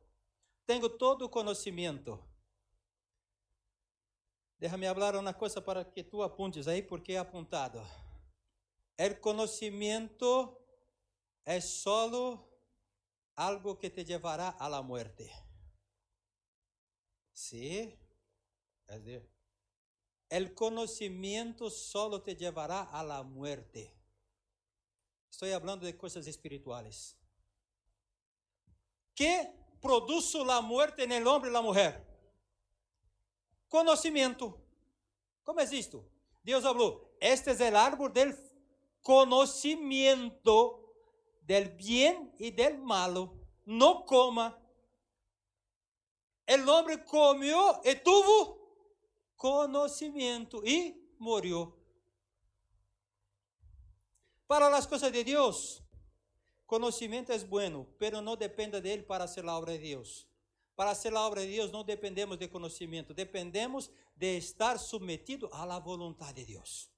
Tenho 0.66 0.88
todo 0.88 1.24
o 1.24 1.28
conhecimento. 1.28 2.22
Déjame 4.58 4.86
hablar 4.86 5.16
uma 5.16 5.32
coisa 5.32 5.60
para 5.62 5.84
que 5.84 6.02
tu 6.04 6.22
apuntes 6.22 6.68
aí, 6.68 6.82
porque 6.82 7.12
é 7.14 7.18
apuntado. 7.18 7.80
El 8.98 9.20
conocimiento 9.20 10.60
é 11.46 11.60
solo 11.60 12.46
algo 13.36 13.78
que 13.78 13.88
te 13.88 14.04
llevará 14.04 14.48
a 14.50 14.68
la 14.68 14.82
muerte. 14.82 15.32
Sí, 17.32 17.96
es 18.88 19.04
decir, 19.04 19.30
el 20.28 20.52
conocimiento 20.52 21.70
solo 21.70 22.20
te 22.20 22.34
llevará 22.34 22.82
a 22.82 23.02
la 23.02 23.22
muerte. 23.22 23.94
Estou 25.30 25.48
falando 25.48 25.86
de 25.86 25.96
coisas 25.96 26.26
espirituales. 26.26 27.16
¿Qué 29.14 29.48
produce 29.80 30.44
la 30.44 30.60
muerte 30.60 31.04
en 31.04 31.12
el 31.12 31.26
hombre 31.26 31.48
y 31.48 31.52
la 31.52 31.62
mujer? 31.62 32.08
conhecimento. 33.68 34.58
Como 35.44 35.60
é 35.60 35.64
isto? 35.64 36.04
Deus 36.42 36.62
falou: 36.62 37.16
Este 37.20 37.50
é 37.50 37.72
o 37.72 37.76
árbol 37.76 38.10
del 38.10 38.47
conhecimento 39.08 40.84
del 41.40 41.70
bien 41.70 42.30
e 42.38 42.50
del 42.50 42.76
malo. 42.76 43.40
Não 43.64 44.04
coma. 44.04 44.54
El 46.46 46.68
homem 46.68 46.98
comeu 46.98 47.80
e 47.84 47.94
tuvo 47.94 48.58
conhecimento 49.34 50.62
e 50.62 50.94
morreu. 51.18 51.74
Para 54.46 54.76
as 54.76 54.86
coisas 54.86 55.10
de 55.10 55.24
Deus, 55.24 55.82
conhecimento 56.66 57.32
é 57.32 57.38
bueno, 57.38 57.86
pero 57.98 58.20
não 58.20 58.36
dependa 58.36 58.78
dele 58.78 59.04
para 59.04 59.26
ser 59.26 59.46
a 59.46 59.56
obra 59.56 59.72
de 59.72 59.88
Deus. 59.88 60.26
Para 60.76 60.94
ser 60.94 61.14
a 61.14 61.26
obra 61.26 61.40
de 61.46 61.52
Deus, 61.52 61.72
não 61.72 61.82
dependemos 61.82 62.36
de 62.38 62.46
conhecimento, 62.48 63.14
dependemos 63.14 63.90
de 64.14 64.36
estar 64.36 64.78
submetido 64.78 65.48
à 65.50 65.64
la 65.64 65.78
voluntad 65.78 66.34
de 66.34 66.44
Deus. 66.44 66.90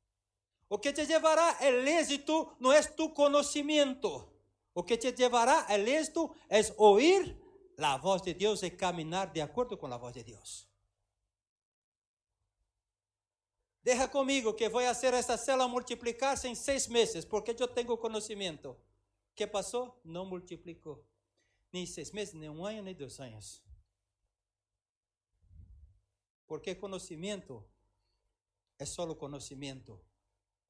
O 0.70 0.78
que 0.78 0.92
te 0.92 1.04
llevará 1.04 1.58
el 1.60 1.86
éxito 1.86 2.56
não 2.60 2.72
é 2.72 2.80
tu 2.80 3.12
conhecimento. 3.12 4.32
O 4.72 4.84
que 4.84 4.96
te 4.96 5.10
llevará 5.12 5.66
el 5.68 5.86
éxito 5.88 6.32
é 6.48 6.60
oír 6.78 7.36
la 7.76 7.96
voz 7.96 8.22
de 8.22 8.32
Deus 8.32 8.62
e 8.62 8.70
caminar 8.70 9.32
de 9.32 9.40
acordo 9.40 9.76
com 9.76 9.92
a 9.92 9.96
voz 9.96 10.14
de 10.14 10.22
Deus. 10.22 10.68
Deja 13.82 14.06
comigo 14.06 14.54
que 14.54 14.68
vou 14.68 14.80
fazer 14.82 15.12
esta 15.12 15.36
célula 15.36 15.66
multiplicar-se 15.66 16.46
em 16.46 16.54
seis 16.54 16.86
meses, 16.86 17.24
porque 17.24 17.50
eu 17.58 17.66
tenho 17.66 17.98
conhecimento. 17.98 18.76
que 19.34 19.46
passou? 19.48 19.98
Não 20.04 20.24
multiplicou. 20.24 21.04
Nem 21.72 21.84
seis 21.84 22.12
meses, 22.12 22.34
nem 22.34 22.48
um 22.48 22.64
ano, 22.64 22.82
nem 22.82 22.94
dois 22.94 23.18
anos. 23.18 23.60
Porque 26.46 26.76
conhecimento 26.76 27.64
é 28.78 28.84
só 28.84 29.12
conhecimento. 29.14 30.00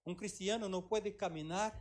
Um 0.05 0.15
cristiano 0.15 0.69
não 0.69 0.83
pode 0.83 1.11
caminhar 1.13 1.73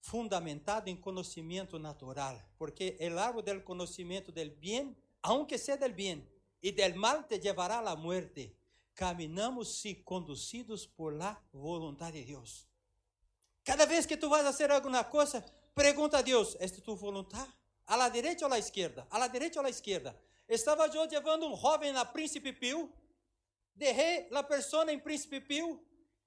fundamentado 0.00 0.88
em 0.88 0.96
conhecimento 0.96 1.78
natural, 1.78 2.40
porque 2.58 2.96
o 3.00 3.18
árbol 3.18 3.42
do 3.42 3.60
conhecimento 3.62 4.32
del 4.32 4.50
bem, 4.50 4.96
aunque 5.22 5.56
seja 5.56 5.78
del 5.78 5.92
bem, 5.92 6.26
e 6.62 6.72
del 6.72 6.94
mal 6.94 7.24
te 7.24 7.38
llevará 7.38 7.78
a 7.78 7.82
la 7.82 7.96
muerte. 7.96 8.56
Caminamos 8.94 9.80
se 9.80 10.02
conducidos 10.04 10.86
por 10.86 11.14
la 11.14 11.42
voluntad 11.52 12.12
de 12.12 12.24
Deus. 12.24 12.68
Cada 13.64 13.86
vez 13.86 14.06
que 14.06 14.16
tu 14.16 14.28
vas 14.28 14.44
a 14.44 14.50
hacer 14.50 14.70
alguma 14.70 15.02
coisa, 15.08 15.44
pergunta 15.74 16.18
a 16.18 16.22
Deus: 16.22 16.56
¿es 16.60 16.72
tu 16.82 16.94
voluntad? 16.96 17.48
¿A 17.86 17.96
la 17.96 18.10
derecha 18.10 18.44
ou 18.44 18.52
a 18.52 18.56
la 18.56 18.58
izquierda? 18.58 19.06
¿A 19.10 19.18
la 19.18 19.28
derecha 19.28 19.58
ou 19.58 19.60
a 19.60 19.68
la 19.68 19.70
izquierda? 19.70 20.14
Estava 20.48 20.86
eu 20.86 21.08
levando 21.08 21.46
um 21.46 21.56
jovem 21.56 21.92
na 21.92 22.04
Príncipe 22.04 22.52
Pio, 22.52 22.92
derrei 23.74 24.28
la 24.30 24.42
persona 24.42 24.92
em 24.92 24.98
Príncipe 24.98 25.40
Pio 25.40 25.80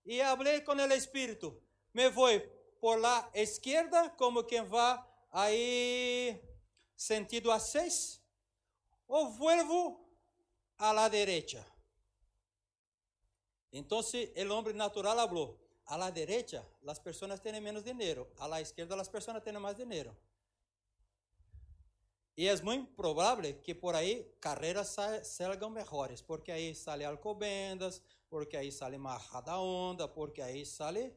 e 0.06 0.20
falei 0.20 0.62
com 0.62 0.74
o 0.74 0.94
Espírito. 0.94 1.62
Me 1.94 2.10
vou 2.10 2.30
por 2.80 3.00
la 3.00 3.30
izquierda, 3.34 4.10
como 4.12 4.44
quem 4.44 4.64
vai 4.64 5.04
aí 5.32 6.42
sentido 6.96 7.52
a 7.52 7.60
seis, 7.60 8.22
ou 9.08 9.32
vuelvo 9.32 10.06
a 10.78 10.92
la 10.92 11.08
derecha. 11.08 11.66
Então, 13.72 14.00
o 14.00 14.54
homem 14.54 14.74
natural 14.74 15.18
falou: 15.28 15.60
a 15.86 15.96
la 15.98 16.10
derecha, 16.10 16.66
as 16.88 17.00
pessoas 17.00 17.40
têm 17.40 17.60
menos 17.60 17.84
dinheiro, 17.84 18.28
a 18.38 18.48
la 18.48 18.62
izquierda, 18.62 19.00
as 19.00 19.08
pessoas 19.08 19.44
têm 19.44 19.54
mais 19.54 19.76
dinheiro. 19.76 20.16
E 22.38 22.48
é 22.48 22.62
muito 22.62 22.92
provável 22.94 23.54
que 23.62 23.74
por 23.74 23.96
aí 23.96 24.30
carreiras 24.42 24.96
salgam 25.24 25.70
melhores, 25.70 26.22
porque 26.22 26.52
aí 26.52 26.76
sale 26.76 27.06
Alcobendas, 27.06 28.02
porque 28.30 28.58
aí 28.58 28.72
sale 28.72 28.98
Marrada 28.98 29.58
Onda, 29.58 30.08
porque 30.08 30.42
aí 30.42 30.66
sale 30.66 31.16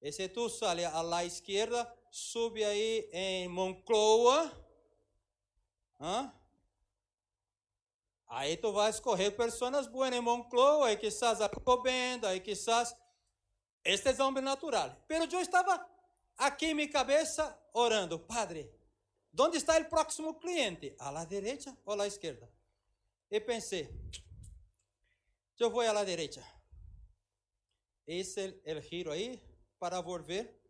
e 0.00 0.12
se 0.12 0.28
tu 0.28 0.48
sale 0.48 0.84
a 0.84 1.02
la 1.02 1.24
izquierda, 1.24 1.90
sube 2.10 2.64
aí 2.64 3.08
em 3.12 3.48
Moncloa. 3.48 4.52
Aí 8.28 8.56
tu 8.56 8.72
vai 8.72 8.90
escorrer 8.90 9.34
pessoas 9.36 9.86
boas 9.86 10.12
em 10.12 10.20
Moncloa, 10.20 10.88
aí 10.88 10.96
quizás 10.96 11.40
Alcobenda, 11.40 12.28
aí 12.28 12.40
quizás... 12.40 12.94
Este 13.84 14.08
é 14.08 14.22
homem 14.22 14.42
natural. 14.42 14.96
Pero 15.06 15.24
eu 15.24 15.40
estava 15.40 15.84
aqui 16.36 16.66
em 16.66 16.74
minha 16.74 16.90
cabeça 16.90 17.56
orando, 17.72 18.18
Padre, 18.18 18.68
onde 19.38 19.56
está 19.56 19.78
o 19.78 19.84
próximo 19.86 20.34
cliente? 20.34 20.94
A 20.98 21.10
la 21.10 21.24
derecha 21.24 21.76
ou 21.84 21.92
a 21.92 21.96
la 21.96 22.06
esquerda? 22.06 22.50
E 23.30 23.40
pensei, 23.40 23.88
eu 25.64 25.70
vou 25.70 25.82
a 25.82 25.92
la 25.92 26.04
derecha. 26.04 26.44
Esse 28.06 28.60
é 28.64 28.74
o 28.74 28.80
giro 28.80 29.10
aí, 29.10 29.42
para 29.78 30.00
volver 30.00 30.60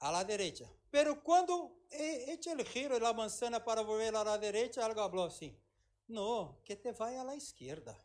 a 0.00 0.10
la 0.10 0.22
derecha. 0.24 0.70
Pero 0.90 1.22
quando 1.22 1.86
echa 1.90 2.52
el 2.52 2.64
giro 2.66 2.94
de 2.94 3.00
la 3.00 3.12
manzana 3.12 3.64
para 3.64 3.82
volver 3.82 4.14
a 4.14 4.24
la 4.24 4.38
derecha, 4.38 4.84
algo 4.84 5.00
habló 5.00 5.24
assim: 5.24 5.56
No, 6.08 6.60
que 6.64 6.76
te 6.76 6.92
vai 6.92 7.16
a 7.16 7.24
la 7.24 7.34
izquierda. 7.34 7.96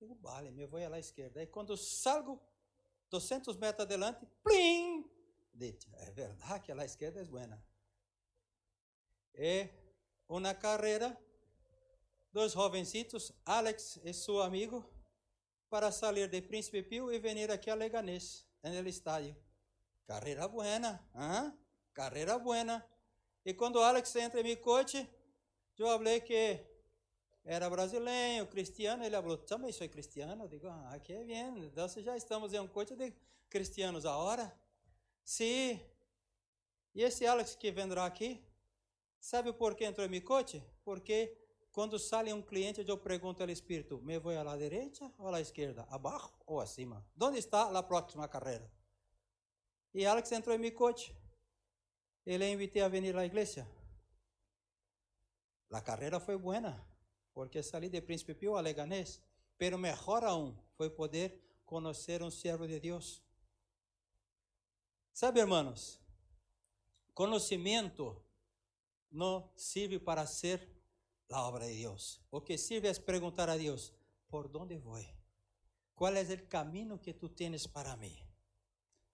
Digo, 0.00 0.16
vale, 0.16 0.50
me 0.50 0.66
vou 0.66 0.84
a 0.84 0.88
la 0.88 0.98
izquierda. 0.98 1.42
E 1.42 1.46
quando 1.46 1.76
salgo 1.76 2.40
200 3.10 3.56
metros 3.56 3.86
adelante, 3.86 4.26
plim! 4.42 5.04
É 5.60 6.10
verdade 6.10 6.64
que 6.64 6.72
a 6.72 6.74
la 6.74 6.84
é 6.84 7.24
buena. 7.24 7.64
É 9.34 9.68
uma 10.28 10.52
carreira, 10.52 11.16
dois 12.34 12.50
jovencitos, 12.50 13.32
Alex 13.46 14.00
e 14.02 14.12
seu 14.12 14.42
amigo, 14.42 14.84
para 15.70 15.92
salir 15.92 16.28
de 16.28 16.42
Príncipe 16.42 16.82
Pio 16.82 17.12
e 17.12 17.18
venir 17.20 17.48
aqui 17.48 17.70
a 17.70 17.76
Leganés, 17.76 18.44
no 18.60 18.88
estádio. 18.88 19.36
Carreira 20.04 20.48
buena, 20.48 21.00
¿ah? 21.14 21.52
carreira 21.92 22.36
buena. 22.36 22.84
E 23.46 23.54
quando 23.54 23.80
Alex 23.80 24.16
entra 24.16 24.40
em 24.40 24.42
meu 24.42 24.56
coche, 24.56 25.08
eu 25.78 25.86
falei 25.86 26.20
que 26.20 26.60
era 27.44 27.70
brasileiro, 27.70 28.48
cristiano. 28.48 29.04
Ele 29.04 29.14
falou, 29.14 29.38
também 29.38 29.70
sou 29.70 29.88
cristiano. 29.88 30.42
Eu 30.42 30.48
digo, 30.48 30.66
ah, 30.66 30.98
que 30.98 31.12
é 31.12 31.22
bem. 31.22 31.66
Então 31.66 31.88
já 31.88 32.16
estamos 32.16 32.52
em 32.52 32.58
um 32.58 32.66
coche 32.66 32.96
de 32.96 33.12
cristianos 33.48 34.04
agora. 34.04 34.52
Sim. 35.22 35.80
E 36.94 37.02
esse 37.02 37.26
Alex 37.26 37.54
que 37.54 37.70
vendrá 37.70 38.04
aqui, 38.04 38.44
sabe 39.20 39.52
por 39.52 39.76
que 39.76 39.84
entrou 39.84 40.04
em 40.04 40.10
meu 40.10 40.22
coche? 40.22 40.60
Porque 40.84 41.43
quando 41.74 41.98
sale 41.98 42.32
um 42.32 42.40
cliente, 42.40 42.84
eu 42.86 42.96
pergunto 42.96 43.42
ao 43.42 43.50
Espírito: 43.50 44.00
me 44.00 44.16
vou 44.16 44.30
à 44.32 44.56
direita 44.56 45.12
ou 45.18 45.34
à 45.34 45.40
esquerda? 45.40 45.84
Abaixo 45.90 46.32
ou 46.46 46.60
acima? 46.60 47.04
Onde 47.20 47.40
está 47.40 47.68
a 47.76 47.82
próxima 47.82 48.28
carreira? 48.28 48.70
E 49.92 50.06
Alex 50.06 50.30
entrou 50.30 50.54
em 50.54 50.58
meu 50.58 50.72
coche. 50.72 51.12
Ele 52.24 52.48
invitei 52.48 52.80
a 52.80 52.88
vir 52.88 53.16
à 53.16 53.26
igreja. 53.26 53.68
A 55.72 55.80
carreira 55.80 56.20
foi 56.20 56.38
boa, 56.38 56.80
porque 57.32 57.60
saí 57.60 57.88
de 57.88 58.00
Príncipe 58.00 58.34
Pio 58.34 58.54
a 58.54 58.60
Leganés. 58.60 59.20
Pero 59.58 59.76
melhor 59.76 60.22
aún 60.22 60.56
foi 60.76 60.90
poder 60.90 61.42
conhecer 61.64 62.22
um 62.22 62.30
servo 62.30 62.68
de 62.68 62.78
Deus. 62.78 63.20
Sabe, 65.12 65.40
hermanos, 65.40 66.00
conhecimento 67.12 68.24
não 69.10 69.52
serve 69.56 69.98
para 69.98 70.24
ser 70.24 70.73
la 71.34 71.46
obra 71.46 71.66
de 71.66 71.72
Dios. 71.72 72.20
O 72.30 72.44
que 72.44 72.56
sirve 72.56 72.88
es 72.88 73.00
preguntar 73.00 73.50
a 73.50 73.56
Dios, 73.56 73.92
¿por 74.28 74.52
dónde 74.52 74.78
voy? 74.78 75.04
¿Cuál 75.94 76.16
es 76.16 76.30
el 76.30 76.46
camino 76.48 77.00
que 77.00 77.12
tú 77.12 77.28
tienes 77.28 77.66
para 77.66 77.96
mí? 77.96 78.16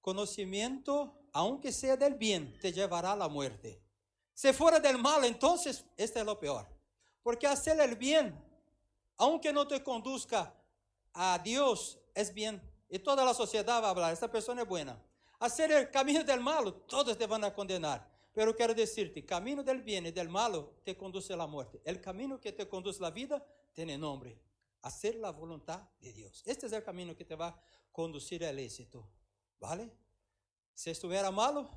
Conocimiento, 0.02 1.28
aunque 1.33 1.72
sea 1.72 1.96
del 1.96 2.14
bien, 2.14 2.59
te 2.61 2.72
llevará 2.72 3.12
a 3.12 3.16
la 3.16 3.28
muerte. 3.28 3.83
Si 4.35 4.52
fuera 4.52 4.80
del 4.80 4.98
mal, 4.98 5.24
entonces, 5.24 5.85
este 5.96 6.20
es 6.20 6.26
lo 6.26 6.38
peor. 6.38 6.66
Porque 7.22 7.46
hacer 7.46 7.80
el 7.80 7.96
bien, 7.96 8.38
aunque 9.16 9.52
no 9.52 9.66
te 9.66 9.83
conduzca 9.83 10.54
a 11.14 11.38
Dios, 11.38 11.98
es 12.14 12.33
bien. 12.35 12.61
Y 12.90 12.98
toda 12.98 13.24
la 13.24 13.33
sociedad 13.33 13.83
va 13.83 13.88
a 13.88 13.90
hablar, 13.90 14.12
esta 14.12 14.30
persona 14.30 14.62
es 14.62 14.68
buena. 14.68 15.02
Hacer 15.38 15.72
el 15.72 15.90
camino 15.90 16.22
del 16.22 16.40
mal, 16.40 16.83
todos 16.87 17.16
te 17.16 17.26
van 17.26 17.44
a 17.44 17.54
condenar. 17.54 18.10
Pero 18.32 18.54
quero 18.54 18.74
dizer-te, 18.74 19.24
caminho 19.24 19.62
del 19.62 19.82
bien 19.82 20.06
e 20.06 20.12
del 20.12 20.28
malo 20.28 20.76
te 20.84 20.96
conduce 20.96 21.32
a 21.32 21.36
la 21.36 21.46
muerte. 21.46 21.80
El 21.84 22.00
camino 22.00 22.40
que 22.40 22.52
te 22.52 22.68
conduce 22.68 22.98
a 22.98 23.02
la 23.02 23.10
vida 23.10 23.44
tiene 23.72 23.98
nombre. 23.98 24.40
Hacer 24.82 25.16
la 25.16 25.30
voluntad 25.30 25.88
de 26.00 26.12
Dios. 26.12 26.42
Este 26.46 26.66
es 26.66 26.72
el 26.72 26.82
camino 26.82 27.16
que 27.16 27.24
te 27.24 27.34
va 27.34 27.48
a 27.48 27.62
conducir 27.90 28.44
al 28.44 28.58
éxito. 28.58 29.08
¿Vale? 29.58 29.90
Si 30.72 30.90
estuviera 30.90 31.30
malo, 31.30 31.68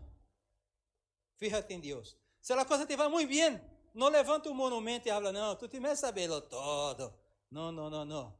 fíjate 1.35 1.73
en 1.73 1.81
Dios. 1.81 2.17
Se 2.39 2.55
la 2.55 2.65
cosa 2.65 2.85
te 2.85 2.95
va 2.95 3.09
muy 3.09 3.25
bien, 3.25 3.61
no 3.93 4.09
levanta 4.09 4.49
un 4.49 4.57
monumento 4.57 5.09
y 5.09 5.11
habla, 5.11 5.31
no, 5.31 5.57
tú 5.57 5.67
tienes 5.67 5.91
que 5.91 5.97
saberlo 5.97 6.43
todo. 6.43 7.19
No, 7.49 7.71
no, 7.71 7.89
no, 7.89 8.05
no. 8.05 8.39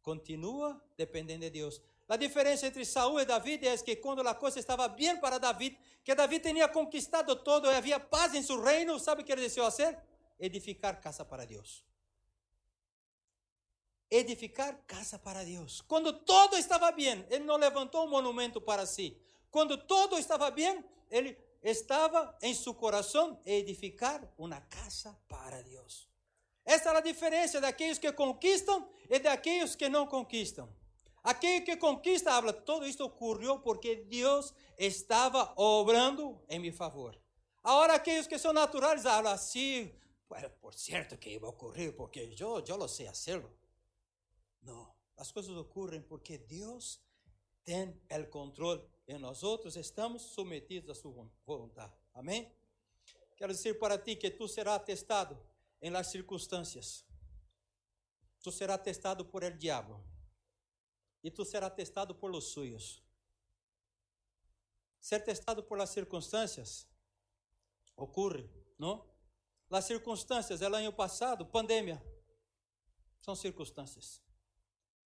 Continúa 0.00 0.82
dependiendo 0.96 1.44
de 1.44 1.50
Dios. 1.50 1.82
A 2.10 2.16
diferença 2.16 2.66
entre 2.66 2.84
Saul 2.84 3.20
e 3.20 3.24
David 3.24 3.68
é 3.68 3.78
que 3.78 3.94
quando 3.94 4.26
a 4.26 4.34
coisa 4.34 4.58
estava 4.58 4.88
bem 4.88 5.16
para 5.20 5.38
David, 5.38 5.78
que 6.02 6.12
David 6.12 6.42
tinha 6.42 6.66
conquistado 6.66 7.36
todo 7.36 7.70
e 7.70 7.74
havia 7.76 8.00
paz 8.00 8.34
em 8.34 8.42
seu 8.42 8.60
reino, 8.60 8.98
sabe 8.98 9.22
o 9.22 9.24
que 9.24 9.30
ele 9.30 9.42
desejou 9.42 9.66
fazer? 9.66 9.96
Edificar 10.36 11.00
casa 11.00 11.24
para 11.24 11.44
Deus. 11.44 11.84
Edificar 14.10 14.76
casa 14.88 15.20
para 15.20 15.44
Deus. 15.44 15.82
Quando 15.82 16.12
todo 16.12 16.56
estava 16.56 16.90
bem, 16.90 17.24
ele 17.30 17.44
não 17.44 17.54
levantou 17.54 18.04
um 18.04 18.10
monumento 18.10 18.60
para 18.60 18.86
si. 18.86 19.16
Quando 19.48 19.78
todo 19.78 20.18
estava 20.18 20.50
bem, 20.50 20.84
ele 21.12 21.38
estava 21.62 22.36
em 22.42 22.52
seu 22.52 22.74
coração 22.74 23.40
edificar 23.46 24.20
uma 24.36 24.60
casa 24.62 25.16
para 25.28 25.62
Deus. 25.62 26.08
Essa 26.64 26.90
é 26.90 26.96
a 26.96 27.00
diferença 27.00 27.60
daqueles 27.60 27.98
que 27.98 28.10
conquistam 28.10 28.90
e 29.08 29.20
daqueles 29.20 29.76
que 29.76 29.88
não 29.88 30.08
conquistam. 30.08 30.79
Aquele 31.22 31.60
que 31.60 31.76
conquista 31.76 32.32
habla, 32.32 32.52
todo 32.52 32.86
isto 32.86 33.04
ocorreu 33.04 33.58
porque 33.58 33.96
Deus 33.96 34.54
estava 34.78 35.52
obrando 35.56 36.40
em 36.48 36.58
meu 36.58 36.72
favor. 36.72 37.20
Agora 37.62 37.94
aqueles 37.94 38.26
que 38.26 38.38
são 38.38 38.52
naturais 38.52 39.04
hablam 39.04 39.34
assim, 39.34 39.94
bueno, 40.28 40.48
por 40.62 40.74
certo 40.74 41.18
que 41.18 41.38
vai 41.38 41.50
ocorrer 41.50 41.94
porque 41.94 42.34
eu, 42.38 42.64
eu 42.66 42.76
lo 42.76 42.88
sei 42.88 43.06
hacerlo. 43.06 43.54
Não, 44.62 44.90
as 45.16 45.30
coisas 45.30 45.54
ocorrem 45.54 46.00
porque 46.00 46.38
Deus 46.38 47.00
tem 47.64 47.94
o 48.10 48.26
controle 48.28 48.82
e 49.06 49.18
nós 49.18 49.42
outros 49.42 49.76
estamos 49.76 50.22
submetidos 50.22 50.88
à 50.90 50.94
sua 50.94 51.12
vontade. 51.46 51.92
Amém? 52.14 52.50
Quero 53.36 53.52
dizer 53.52 53.74
para 53.74 53.98
ti 53.98 54.16
que 54.16 54.30
tu 54.30 54.48
serás 54.48 54.82
testado 54.84 55.38
em 55.82 55.90
las 55.90 56.10
circunstâncias. 56.10 57.04
Tu 58.42 58.50
serás 58.50 58.82
testado 58.82 59.26
por 59.26 59.44
el 59.44 59.58
diabo 59.58 60.09
e 61.22 61.30
tu 61.30 61.44
serás 61.44 61.74
testado 61.74 62.18
por 62.18 62.30
los 62.30 62.52
suyos. 62.52 63.02
Ser 65.00 65.24
testado 65.24 65.66
por 65.66 65.78
las 65.78 65.90
circunstâncias 65.90 66.88
ocorre, 67.96 68.48
não? 68.78 69.08
Las 69.70 69.86
circunstâncias, 69.86 70.60
el 70.60 70.74
ano 70.74 70.92
passado, 70.92 71.46
pandemia, 71.46 72.02
são 73.20 73.36
circunstâncias. 73.36 74.20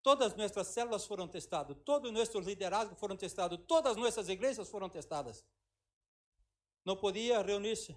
Todas 0.02 0.34
nuestras 0.36 0.68
células 0.68 1.04
foram 1.04 1.28
testadas, 1.28 1.76
todos 1.84 2.10
nuestros 2.12 2.46
liderazgos 2.46 2.98
foram 2.98 3.16
testados, 3.16 3.58
todas 3.66 3.96
nuestras 3.96 4.28
igrejas 4.28 4.68
foram 4.68 4.88
testadas. 4.88 5.44
Não 6.84 6.96
podia 6.96 7.40
reunir-se, 7.40 7.96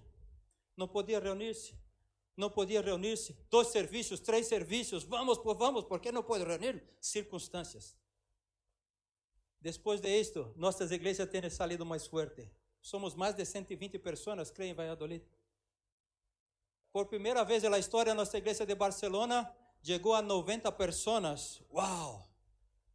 não 0.76 0.88
podia 0.88 1.20
reunir-se, 1.20 1.78
não 2.36 2.50
podia 2.50 2.82
reunir-se. 2.82 3.34
Dois 3.50 3.70
serviços, 3.70 4.20
três 4.20 4.48
serviços, 4.48 5.04
vamos, 5.04 5.38
vamos, 5.44 5.84
por 5.84 6.00
que 6.00 6.12
não 6.12 6.24
pode 6.24 6.46
reunir? 6.46 6.82
Circunstâncias. 7.02 7.98
Depois 9.60 10.00
de 10.00 10.10
nossas 10.56 10.92
igrejas 10.92 11.30
têm 11.30 11.50
salido 11.50 11.86
mais 11.86 12.08
forte. 12.08 12.50
Somos 12.82 13.16
mais 13.16 13.36
de 13.36 13.46
120 13.46 14.00
pessoas, 14.00 14.52
creem 14.52 14.72
em 14.72 14.76
Valladolid. 14.76 15.24
Por 16.92 17.08
primeira 17.08 17.44
vez 17.44 17.64
na 17.64 17.78
história, 17.78 18.14
nossa 18.14 18.38
igreja 18.38 18.66
de 18.66 18.76
Barcelona 18.76 19.52
chegou 19.84 20.14
a 20.14 20.22
90 20.22 20.72
pessoas. 20.72 21.62
Uau! 21.72 22.28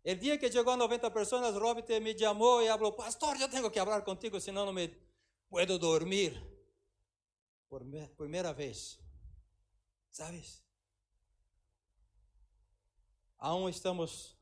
O 0.05 0.14
dia 0.16 0.37
que 0.37 0.51
chegou 0.51 0.72
a 0.72 0.77
90 0.77 1.11
pessoas, 1.11 1.55
Robert 1.55 1.87
me 2.01 2.18
chamou 2.18 2.61
e 2.62 2.68
falou: 2.68 2.92
Pastor, 2.92 3.40
eu 3.40 3.48
tenho 3.48 3.70
que 3.70 3.79
falar 3.79 4.03
contigo, 4.03 4.40
senão 4.40 4.66
não 4.66 4.72
me 4.72 4.88
puedo 5.48 5.79
dormir. 5.79 6.42
Por 7.68 7.83
primeira 8.16 8.53
vez. 8.53 8.98
¿Sabes? 10.11 10.62
Aún 13.38 13.68
estamos 13.68 14.37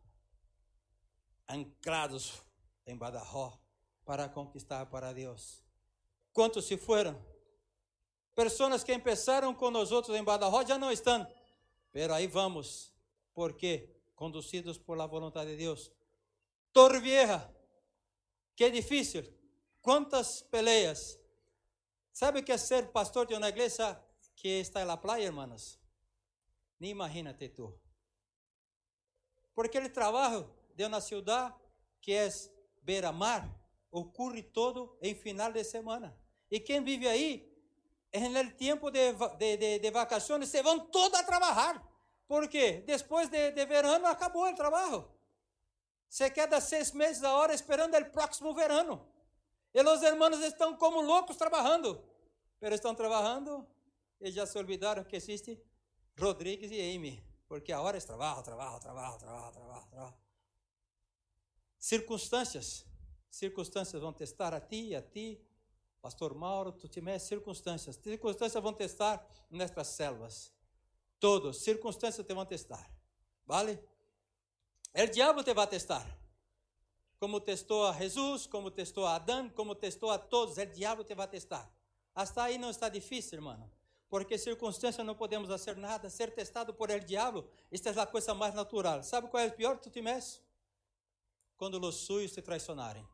anclados 1.54 2.42
em 2.86 2.96
Badajoz 2.96 3.54
para 4.04 4.28
conquistar 4.28 4.86
para 4.86 5.12
Deus. 5.12 5.62
Quantos 6.32 6.64
se 6.64 6.76
foram? 6.76 7.20
Pessoas 8.34 8.84
que 8.84 8.98
começaram 8.98 9.54
com 9.54 9.70
nós 9.70 9.92
outros 9.92 10.16
em 10.16 10.24
Badajoz 10.24 10.68
já 10.68 10.78
não 10.78 10.90
estão. 10.90 11.26
Pero 11.92 12.14
aí 12.14 12.26
vamos, 12.26 12.94
porque 13.34 13.94
conduzidos 14.14 14.78
por 14.78 14.96
la 14.96 15.06
vontade 15.06 15.50
de 15.50 15.56
Deus. 15.56 15.90
Torre 16.72 17.00
Vieja, 17.00 17.52
que 18.54 18.70
difícil. 18.70 19.24
Quantas 19.80 20.42
peleas. 20.42 21.18
Sabe 22.12 22.42
que 22.42 22.56
ser 22.58 22.92
pastor 22.92 23.26
de 23.26 23.34
uma 23.34 23.48
igreja 23.48 23.98
que 24.36 24.60
está 24.60 24.84
na 24.84 24.96
praia, 24.96 25.24
hermanos? 25.24 25.80
Nem 26.78 26.90
imagínate 26.90 27.48
tu. 27.48 27.78
Porque 29.54 29.78
o 29.78 29.92
trabalho 29.92 30.59
de 30.80 30.86
uma 30.86 31.00
cidade 31.02 31.54
que 32.00 32.12
é 32.14 32.26
beira-mar 32.82 33.46
ocorre 33.90 34.42
todo 34.42 34.96
em 35.02 35.14
final 35.14 35.52
de 35.52 35.62
semana. 35.62 36.16
E 36.50 36.58
quem 36.58 36.82
vive 36.82 37.06
aí, 37.06 37.54
no 38.14 38.50
tempo 38.52 38.90
de, 38.90 39.12
de, 39.36 39.56
de, 39.58 39.78
de 39.78 39.90
vacações, 39.90 40.48
se 40.48 40.62
vão 40.62 40.86
todos 40.86 41.18
a 41.18 41.22
trabalhar. 41.22 41.86
Porque 42.26 42.80
depois 42.86 43.28
de, 43.28 43.50
de 43.50 43.66
verano 43.66 44.06
acabou 44.06 44.48
o 44.48 44.54
trabalho. 44.54 45.06
Se 46.08 46.30
queda 46.30 46.60
seis 46.62 46.92
meses 46.92 47.22
a 47.24 47.34
hora 47.34 47.52
esperando 47.52 47.94
o 47.98 48.10
próximo 48.10 48.54
verano. 48.54 49.06
E 49.74 49.82
os 49.82 50.02
irmãos 50.02 50.38
estão 50.40 50.76
como 50.76 51.02
loucos 51.02 51.36
trabalhando. 51.36 52.02
Mas 52.58 52.72
estão 52.72 52.94
trabalhando 52.94 53.66
e 54.18 54.30
já 54.30 54.46
se 54.46 54.56
olvidaram 54.56 55.04
que 55.04 55.16
existe 55.16 55.60
Rodrigues 56.18 56.70
e 56.70 56.80
Amy. 56.94 57.22
Porque 57.46 57.70
a 57.70 57.80
hora 57.82 57.98
é 57.98 58.00
trabalho, 58.00 58.42
trabalho, 58.42 58.80
trabalho, 58.80 59.18
trabalho, 59.18 59.52
trabalho. 59.52 60.29
Circunstâncias. 61.80 62.84
Circunstâncias 63.30 64.00
vão 64.00 64.12
testar 64.12 64.52
a 64.52 64.60
ti, 64.60 64.94
a 64.94 65.00
ti, 65.00 65.40
Pastor 66.02 66.34
Mauro, 66.34 66.72
tu 66.72 66.88
times 66.88 67.22
circunstâncias. 67.22 67.96
Circunstâncias 67.96 68.62
vão 68.62 68.72
testar 68.72 69.26
nestas 69.50 69.88
selvas. 69.88 70.52
Todos, 71.18 71.62
circunstâncias 71.62 72.26
te 72.26 72.34
vão 72.34 72.46
testar. 72.46 72.90
Vale? 73.46 73.78
O 74.94 75.06
diabo 75.06 75.42
te 75.42 75.52
vai 75.52 75.66
testar. 75.66 76.06
Como 77.18 77.40
testou 77.40 77.86
a 77.86 77.92
Jesus, 77.92 78.46
como 78.46 78.70
testou 78.70 79.06
a 79.06 79.16
Adão, 79.16 79.50
como 79.50 79.74
testou 79.74 80.10
a 80.10 80.18
todos, 80.18 80.56
o 80.56 80.66
diabo 80.66 81.04
te 81.04 81.14
vai 81.14 81.28
testar. 81.28 81.70
Hasta 82.14 82.44
aí 82.44 82.56
não 82.56 82.70
está 82.70 82.88
difícil, 82.88 83.38
irmão. 83.38 83.70
Porque 84.08 84.38
circunstâncias 84.38 85.06
não 85.06 85.14
podemos 85.14 85.48
fazer 85.48 85.76
nada. 85.76 86.08
Ser 86.08 86.34
testado 86.34 86.74
por 86.74 86.90
el 86.90 87.00
diabo, 87.00 87.46
esta 87.70 87.90
é 87.90 88.00
a 88.00 88.06
coisa 88.06 88.34
mais 88.34 88.54
natural. 88.54 89.02
Sabe 89.02 89.28
qual 89.28 89.42
é 89.42 89.46
o 89.46 89.52
pior, 89.52 89.78
tu 89.78 89.90
times? 89.90 90.40
Quando 91.60 91.78
os 91.86 91.94
suyos 91.94 92.32
te 92.32 92.40
traicionarem. 92.40 93.06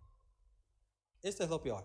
Este 1.21 1.43
é 1.43 1.47
o 1.47 1.59
pior. 1.59 1.85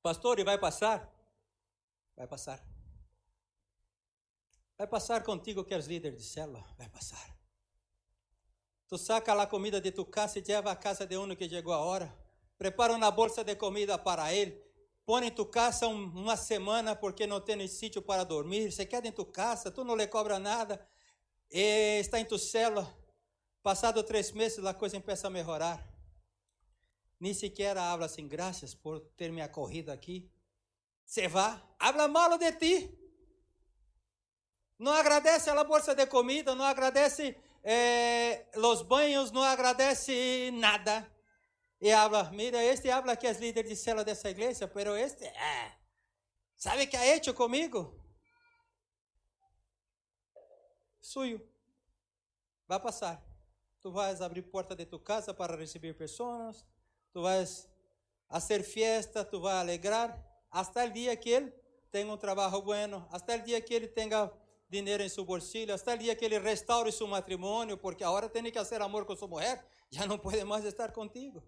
Pastor, 0.00 0.38
e 0.38 0.44
vai 0.44 0.56
passar? 0.56 1.12
Vai 2.14 2.28
passar. 2.28 2.64
Vai 4.78 4.86
passar 4.86 5.24
contigo 5.24 5.64
que 5.64 5.74
és 5.74 5.88
líder 5.88 6.14
de 6.14 6.22
célula? 6.22 6.64
Vai 6.78 6.88
passar. 6.88 7.36
Tu 8.86 8.96
saca 8.96 9.32
a 9.32 9.48
comida 9.48 9.80
de 9.80 9.90
tu 9.90 10.04
casa 10.04 10.38
e 10.38 10.44
leva 10.46 10.70
a 10.70 10.76
casa 10.76 11.04
de 11.04 11.16
um 11.16 11.34
que 11.34 11.48
chegou 11.48 11.74
a 11.74 11.80
hora. 11.80 12.16
Prepara 12.56 12.92
uma 12.92 13.10
bolsa 13.10 13.42
de 13.42 13.56
comida 13.56 13.98
para 13.98 14.32
ele. 14.32 14.64
Põe 15.04 15.26
em 15.26 15.32
tu 15.32 15.44
casa 15.44 15.88
uma 15.88 16.36
semana 16.36 16.94
porque 16.94 17.26
não 17.26 17.40
tem 17.40 17.66
sítio 17.66 18.00
para 18.00 18.22
dormir. 18.22 18.70
Você 18.70 18.86
quer 18.86 19.04
em 19.04 19.10
tu 19.10 19.26
casa, 19.26 19.72
tu 19.72 19.82
não 19.82 19.96
lhe 19.96 20.06
cobra 20.06 20.38
nada 20.38 20.88
e 21.50 22.00
está 22.00 22.18
em 22.20 22.24
tu 22.24 22.38
célula, 22.38 22.92
passado 23.62 24.02
três 24.02 24.32
meses 24.32 24.64
a 24.64 24.74
coisa 24.74 25.00
começa 25.00 25.26
a 25.26 25.30
melhorar. 25.30 25.86
Nem 27.18 27.32
sequer 27.32 27.76
habla 27.78 28.06
assim, 28.06 28.28
graças 28.28 28.74
por 28.74 29.00
ter 29.16 29.32
me 29.32 29.40
acorrido 29.40 29.90
aqui. 29.90 30.30
Você 31.04 31.28
vai, 31.28 31.62
habla 31.78 32.08
malo 32.08 32.36
de 32.36 32.52
ti. 32.52 32.98
Não 34.78 34.92
agradece 34.92 35.48
a 35.48 35.64
bolsa 35.64 35.94
de 35.94 36.06
comida, 36.06 36.54
não 36.54 36.64
agradece 36.64 37.36
eh, 37.64 38.46
os 38.54 38.82
banhos, 38.82 39.30
não 39.30 39.42
agradece 39.42 40.50
nada. 40.52 41.10
E 41.80 41.90
habla, 41.90 42.30
mira, 42.30 42.62
este 42.62 42.90
habla 42.90 43.16
que 43.16 43.26
é 43.26 43.32
líder 43.32 43.64
de 43.64 43.76
célula 43.76 44.04
dessa 44.04 44.28
igreja, 44.28 44.68
pero 44.68 44.96
este, 44.96 45.24
eh, 45.24 45.72
¿sabe 46.56 46.88
que 46.88 46.96
ha 46.96 47.14
hecho 47.14 47.34
comigo? 47.34 48.05
Suyo. 51.06 51.40
Vai 52.66 52.80
passar. 52.80 53.22
Tu 53.80 53.90
vais 53.90 54.20
abrir 54.20 54.42
porta 54.42 54.74
de 54.74 54.84
tu 54.84 54.98
casa 54.98 55.32
para 55.32 55.56
receber 55.56 55.94
pessoas, 55.94 56.66
tu 57.12 57.22
vais 57.22 57.68
fazer 58.28 58.64
fiesta, 58.64 59.24
tu 59.24 59.40
vais 59.40 59.60
alegrar, 59.60 60.10
hasta 60.50 60.84
o 60.84 60.90
dia 60.90 61.16
que 61.16 61.30
ele 61.30 61.52
tenha 61.92 62.12
um 62.12 62.16
trabalho 62.16 62.60
bueno, 62.62 63.06
hasta 63.12 63.36
o 63.36 63.42
dia 63.42 63.60
que 63.60 63.72
ele 63.72 63.86
tenha 63.86 64.32
dinheiro 64.68 65.04
em 65.04 65.08
seu 65.08 65.24
bolsillo, 65.24 65.72
hasta 65.72 65.94
o 65.94 65.98
dia 65.98 66.16
que 66.16 66.24
ele 66.24 66.40
restaure 66.40 66.90
seu 66.90 67.06
matrimônio, 67.06 67.78
porque 67.78 68.02
agora 68.02 68.28
tem 68.28 68.42
que 68.42 68.58
fazer 68.58 68.82
amor 68.82 69.06
com 69.06 69.14
sua 69.14 69.28
mulher, 69.28 69.64
já 69.88 70.04
não 70.06 70.18
pode 70.18 70.42
mais 70.42 70.64
estar 70.64 70.90
contigo. 70.90 71.40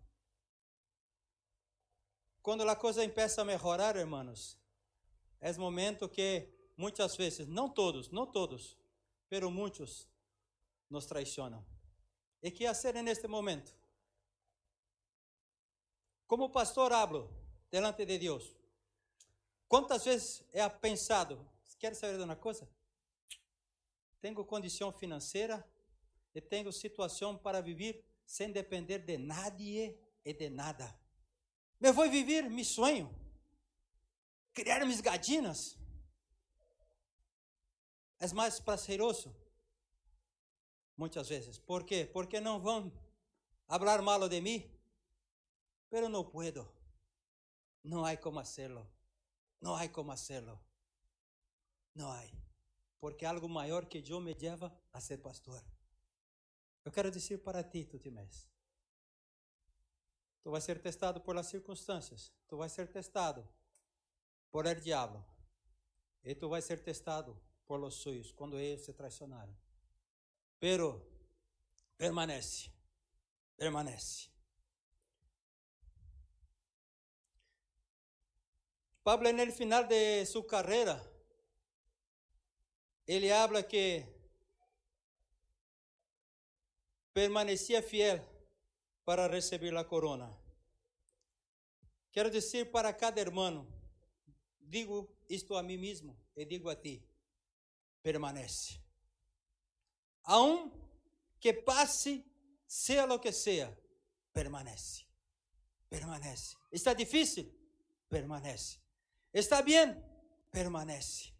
Quando 2.41 2.63
a 2.63 2.77
coisa 2.77 3.07
começa 3.09 3.43
a 3.43 3.45
melhorar, 3.45 3.97
hermanos, 3.97 4.57
é 5.41 5.53
momento 5.55 6.09
que 6.09 6.49
muitas 6.77 7.17
vezes, 7.17 7.49
não 7.49 7.69
todos, 7.69 8.09
não 8.11 8.25
todos, 8.25 8.78
pero 9.29 9.51
muitos 9.51 10.09
nos 10.89 11.07
traicionam. 11.07 11.65
E 12.43 12.51
que 12.51 12.67
fazer 12.67 13.03
neste 13.03 13.27
momento? 13.27 13.75
Como 16.27 16.51
pastor 16.51 16.93
hablo 16.93 17.29
delante 17.71 18.05
de 18.05 18.19
Deus. 18.19 18.57
Quantas 19.67 20.05
vezes 20.05 20.45
é 20.53 20.67
pensado, 20.69 21.47
quer 21.79 21.95
saber 21.95 22.17
de 22.17 22.25
uma 22.25 22.37
coisa? 22.37 22.69
Tenho 24.21 24.45
condição 24.45 24.93
financeira 24.93 25.65
e 26.35 26.41
tenho 26.41 26.73
situação 26.73 27.37
para 27.37 27.61
viver 27.61 28.05
sem 28.27 28.51
depender 28.51 28.99
de 28.99 29.17
nadie 29.17 29.99
e 30.25 30.33
de 30.33 30.51
nada. 30.51 30.99
Me 31.81 31.93
vou 31.93 32.09
viver 32.11 32.49
meu 32.51 32.65
sonho, 32.65 33.15
criar 34.53 34.85
mis 34.85 35.01
gadinas, 35.01 35.79
é 38.19 38.27
mais 38.33 38.61
prazeroso. 38.61 39.35
Muitas 40.97 41.29
vezes. 41.29 41.59
¿Por 41.59 41.85
quê? 41.85 42.09
Porque 42.13 42.41
não 42.41 42.61
vão 42.61 42.93
falar 43.67 44.03
malo 44.03 44.29
de 44.29 44.41
mim. 44.41 44.69
Pero 45.89 46.09
não 46.09 46.25
puedo. 46.25 46.69
Não 47.83 48.05
há 48.05 48.17
como 48.17 48.41
hacerlo. 48.41 48.87
Não 49.61 49.75
há 49.77 49.89
como 49.89 50.11
hacerlo. 50.11 50.61
Não 51.95 52.11
há. 52.11 52.23
Porque 53.01 53.25
algo 53.25 53.49
maior 53.49 53.87
que 53.87 54.05
eu 54.07 54.21
me 54.21 54.35
leva 54.35 54.77
a 54.93 55.01
ser 55.01 55.19
pastor. 55.19 55.63
Eu 56.85 56.91
quero 56.91 57.11
dizer 57.11 57.39
para 57.39 57.63
ti, 57.63 57.85
Tutimés. 57.85 58.49
Tu 60.43 60.51
vai 60.51 60.61
ser 60.61 60.81
testado 60.81 61.21
por 61.21 61.37
las 61.37 61.47
circunstâncias. 61.47 62.33
Tu 62.49 62.57
vai 62.57 62.69
ser 62.69 62.91
testado 62.91 63.49
por 64.51 64.67
el 64.67 64.81
diabo. 64.81 65.25
E 66.25 66.35
tu 66.35 66.49
vai 66.49 66.61
ser 66.61 66.83
testado 66.83 67.41
por 67.69 67.79
los 67.79 67.97
suyos 67.97 68.33
quando 68.33 68.59
eles 68.59 68.85
se 68.85 68.95
traicionaram. 68.95 69.55
Pero 70.59 71.07
permanece, 71.97 72.73
permanece. 73.57 74.31
Pablo, 79.05 79.33
no 79.33 79.53
final 79.53 79.87
de 79.87 80.27
sua 80.27 80.47
carreira, 80.47 81.01
ele 83.07 83.33
habla 83.33 83.63
que 83.63 84.05
permanecia 87.13 87.83
fiel 87.83 88.23
para 89.05 89.29
receber 89.29 89.77
a 89.77 89.85
corona. 89.85 90.29
Quero 92.13 92.31
dizer 92.31 92.71
para 92.71 92.93
cada 92.93 93.21
irmão, 93.21 93.67
digo 94.59 95.09
isto 95.29 95.57
a 95.57 95.63
mim 95.63 95.79
mesmo 95.79 96.17
e 96.37 96.45
digo 96.45 96.69
a 96.69 96.77
ti, 96.77 97.03
permanece. 98.03 98.81
Aun 100.25 100.71
que 101.41 101.53
passe, 101.53 102.25
seja 102.67 103.07
o 103.07 103.21
que 103.21 103.33
seja, 103.33 103.77
permanece. 104.33 105.07
Permanece. 105.89 106.57
Está 106.71 106.93
difícil? 106.95 107.51
Permanece. 108.09 108.81
Está 109.33 109.63
bem? 109.63 109.97
Permanece. 110.51 111.33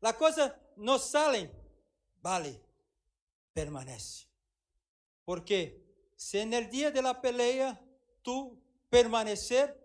La 0.00 0.12
coisa 0.12 0.56
não 0.76 0.98
sale, 0.98 1.50
vale, 2.22 2.60
permanece. 3.52 4.26
Porque 5.24 5.84
se 6.16 6.44
día 6.70 6.90
de 6.90 7.02
la 7.02 7.20
pelea 7.20 7.80
tú 8.22 8.62
permanecer, 8.88 9.76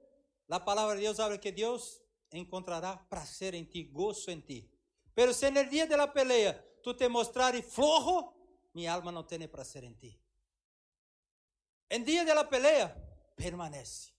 la 0.47 0.63
palabra 0.63 0.95
de 0.95 1.01
Dios 1.01 1.19
habla 1.19 1.39
que 1.39 1.51
Dios 1.51 2.01
encontrará 2.31 3.07
prazer 3.09 3.55
em 3.55 3.65
ti, 3.65 3.83
gozo 3.86 4.31
em 4.31 4.41
ti. 4.41 4.72
Pero 5.13 5.34
se 5.34 5.47
en 5.47 5.58
el 5.58 5.69
día 5.69 5.86
de 5.86 5.97
la 5.97 6.12
pelea 6.12 6.63
tú 6.82 6.95
te 6.95 7.08
mostrares 7.08 7.65
flojo, 7.65 8.36
mi 8.73 8.88
alma 8.88 9.12
não 9.12 9.23
tem 9.23 9.47
prazer 9.47 9.84
em 9.84 9.93
ti. 9.93 10.19
En 11.89 12.04
dia 12.04 12.26
de 12.26 12.34
la 12.34 12.49
pelea, 12.49 12.89
permanece. 13.36 14.12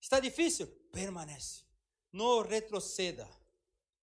Está 0.00 0.20
difícil? 0.20 0.66
Permanece. 0.92 1.64
Não 2.12 2.42
retroceda. 2.42 3.28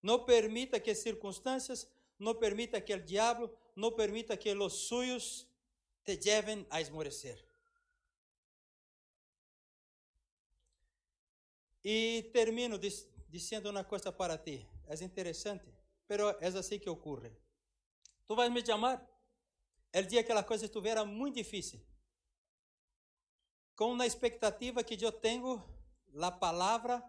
Não 0.02 0.26
permita 0.26 0.80
que 0.80 0.94
circunstâncias, 0.96 1.88
não 2.20 2.36
permita 2.36 2.82
que 2.82 2.94
o 2.94 3.04
diabo, 3.04 3.52
não 3.76 3.92
permita 3.92 4.38
que 4.38 4.52
os 4.54 4.88
suyos 4.88 5.48
te 6.04 6.18
lleven 6.18 6.66
a 6.70 6.80
esmorecer. 6.82 7.44
E 11.84 12.30
termino 12.34 12.80
dizendo 13.30 13.70
uma 13.70 13.84
coisa 13.84 14.12
para 14.12 14.38
ti. 14.38 14.68
É 14.88 15.04
interessante, 15.04 15.66
pero 16.08 16.30
é 16.42 16.48
assim 16.48 16.80
que 16.80 16.90
ocorre. 16.90 17.36
Tu 18.26 18.36
vais 18.36 18.52
me 18.52 18.66
chamar 18.66 19.06
o 19.94 20.02
dia 20.04 20.24
que 20.24 20.32
a 20.32 20.44
coisa 20.44 20.66
estiver 20.66 21.04
muito 21.06 21.36
difícil, 21.36 21.80
com 23.76 23.92
uma 23.92 24.06
expectativa 24.06 24.84
que 24.84 25.04
eu 25.04 25.12
tenho 25.12 25.64
a 26.22 26.32
palavra 26.32 27.04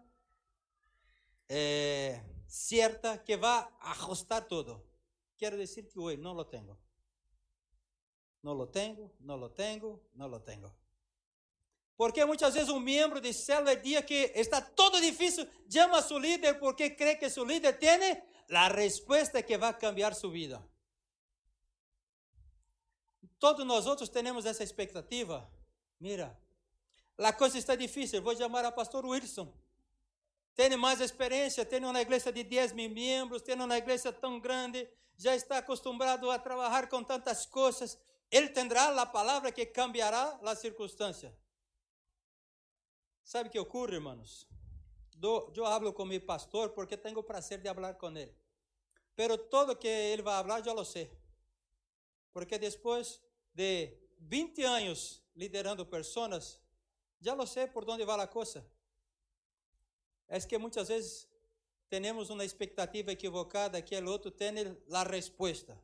eh, 1.49 2.21
certa 2.47 3.17
que 3.17 3.37
vai 3.37 3.67
ajustar 3.81 4.47
tudo. 4.47 4.85
Quero 5.37 5.57
dizer 5.57 5.83
que 5.83 5.99
hoje 5.99 6.17
não 6.17 6.33
lo 6.33 6.45
tenho. 6.45 6.77
Não 8.41 8.53
lo 8.53 8.67
tenho, 8.67 9.11
não 9.19 9.35
lo 9.35 9.49
tenho, 9.49 10.01
não 10.13 10.27
lo 10.27 10.39
tenho. 10.39 10.73
Porque 11.95 12.23
muitas 12.25 12.53
vezes 12.53 12.69
um 12.69 12.79
membro 12.79 13.19
de 13.19 13.33
célula 13.33 13.75
dia 13.75 14.03
que 14.03 14.31
está 14.35 14.61
todo 14.61 15.01
difícil, 15.01 15.47
chama 15.69 16.01
seu 16.01 16.19
líder 16.19 16.59
porque 16.59 16.91
crê 16.91 17.15
que 17.15 17.29
seu 17.29 17.43
líder 17.43 17.77
tem 17.79 18.21
a 18.49 18.67
resposta 18.69 19.43
que 19.43 19.57
vai 19.57 19.73
cambiar 19.73 20.13
sua 20.15 20.31
vida. 20.31 20.63
Todos 23.39 23.65
nós 23.65 23.85
outros 23.85 24.09
temos 24.09 24.45
essa 24.45 24.63
expectativa. 24.63 25.49
Mira, 25.99 26.37
a 27.17 27.33
coisa 27.33 27.57
está 27.57 27.75
difícil, 27.75 28.21
vou 28.21 28.35
chamar 28.35 28.65
a 28.65 28.71
pastor 28.71 29.05
Wilson. 29.05 29.53
Tem 30.55 30.75
mais 30.75 31.01
experiência, 31.01 31.63
tem 31.65 31.83
uma 31.85 32.01
igreja 32.01 32.31
de 32.31 32.43
10 32.43 32.71
mil 32.73 32.89
membros, 32.89 33.43
tem 33.43 33.55
uma 33.55 33.77
igreja 33.77 34.11
tão 34.11 34.39
grande, 34.39 34.89
já 35.15 35.35
está 35.35 35.59
acostumado 35.59 36.31
a 36.31 36.39
trabalhar 36.39 36.89
com 36.89 37.03
tantas 37.03 37.45
coisas. 37.45 37.97
Ele 38.31 38.49
terá 38.49 38.99
a 38.99 39.05
palavra 39.05 39.51
que 39.51 39.65
cambiará 39.65 40.39
a 40.43 40.55
circunstância. 40.55 41.35
Sabe 43.23 43.49
o 43.49 43.51
que 43.51 43.59
ocorre, 43.59 43.95
irmãos? 43.95 44.47
Eu 45.21 45.65
hablo 45.65 45.93
com 45.93 46.05
meu 46.05 46.21
pastor 46.21 46.69
porque 46.69 46.95
tenho 46.95 47.19
o 47.19 47.23
prazer 47.23 47.59
de 47.59 47.73
falar 47.73 47.95
com 47.95 48.15
ele. 48.15 48.35
Pero 49.15 49.37
todo 49.37 49.75
que 49.75 49.87
ele 49.87 50.21
vai 50.21 50.43
falar, 50.43 50.65
eu 50.65 50.73
lo 50.73 50.85
sei. 50.85 51.11
Porque 52.31 52.59
depois 52.59 53.21
de 53.53 53.97
20 54.19 54.63
anos 54.63 55.23
liderando 55.35 55.85
pessoas, 55.85 56.61
já 57.19 57.33
lo 57.33 57.47
sei 57.47 57.67
por 57.67 57.89
onde 57.89 58.05
vai 58.05 58.19
a 58.19 58.27
coisa. 58.27 58.65
É 60.27 60.39
que 60.39 60.57
muitas 60.57 60.87
vezes 60.89 61.27
temos 61.89 62.29
uma 62.29 62.43
expectativa 62.43 63.11
equivocada 63.11 63.81
que 63.81 63.95
o 63.95 64.09
outro 64.09 64.29
tem 64.29 64.49
a 64.91 65.03
resposta. 65.03 65.81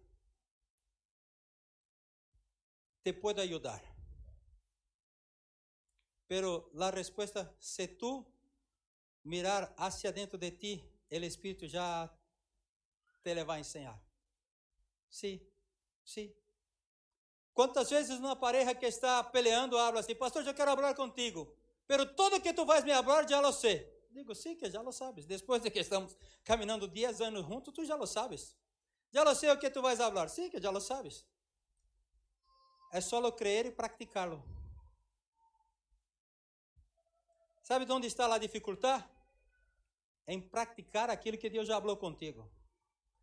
Te 3.03 3.13
pode 3.13 3.41
ajudar. 3.41 3.81
Pero 6.27 6.69
la 6.73 6.91
respuesta, 6.91 7.53
se 7.59 7.87
tú 7.87 8.25
mirar 9.23 9.73
hacia 9.77 10.11
dentro 10.11 10.37
de 10.37 10.51
ti, 10.51 10.83
el 11.09 11.23
Espíritu 11.23 11.65
ya 11.65 12.11
te 13.21 13.33
le 13.33 13.43
va 13.43 13.55
a 13.55 13.59
enseñar. 13.59 13.99
Sí, 15.09 15.41
sí. 16.03 16.35
Quantas 17.53 17.89
vezes 17.89 18.19
uma 18.19 18.39
pareja 18.39 18.73
que 18.73 18.87
está 18.87 19.23
peleando 19.23 19.77
habla 19.77 19.99
assim, 19.99 20.15
pastor, 20.15 20.45
eu 20.45 20.53
quero 20.53 20.75
falar 20.75 20.95
contigo, 20.95 21.55
pero 21.85 22.15
todo 22.15 22.41
que 22.41 22.53
tu 22.53 22.65
vais 22.65 22.83
me 22.83 22.91
falar, 22.91 23.27
já 23.27 23.39
lo 23.39 23.51
sei. 23.51 23.91
Digo, 24.09 24.35
sim, 24.35 24.55
que 24.55 24.69
já 24.69 24.81
lo 24.81 24.91
sabes. 24.91 25.25
Depois 25.25 25.61
de 25.61 25.71
que 25.71 25.79
estamos 25.79 26.15
caminhando 26.43 26.87
10 26.87 27.21
anos 27.21 27.45
juntos, 27.45 27.73
tu 27.73 27.83
já 27.83 27.95
lo 27.95 28.05
sabes. 28.05 28.55
Já 29.11 29.23
lo 29.23 29.33
sei 29.33 29.49
o 29.49 29.57
que 29.57 29.69
tu 29.69 29.81
vais 29.81 29.97
falar. 29.97 30.29
Sim, 30.29 30.49
que 30.49 30.61
já 30.61 30.69
lo 30.69 30.79
sabes. 30.79 31.25
É 32.91 33.01
só 33.01 33.31
crer 33.31 33.65
e 33.65 33.71
praticá-lo. 33.71 34.43
Sabe 37.63 37.85
de 37.85 37.91
onde 37.91 38.07
está 38.07 38.31
a 38.31 38.37
dificuldade? 38.37 39.03
Em 40.27 40.41
praticar 40.41 41.09
aquilo 41.09 41.37
que 41.37 41.49
Deus 41.49 41.67
já 41.67 41.79
falou 41.79 41.97
contigo. 41.97 42.49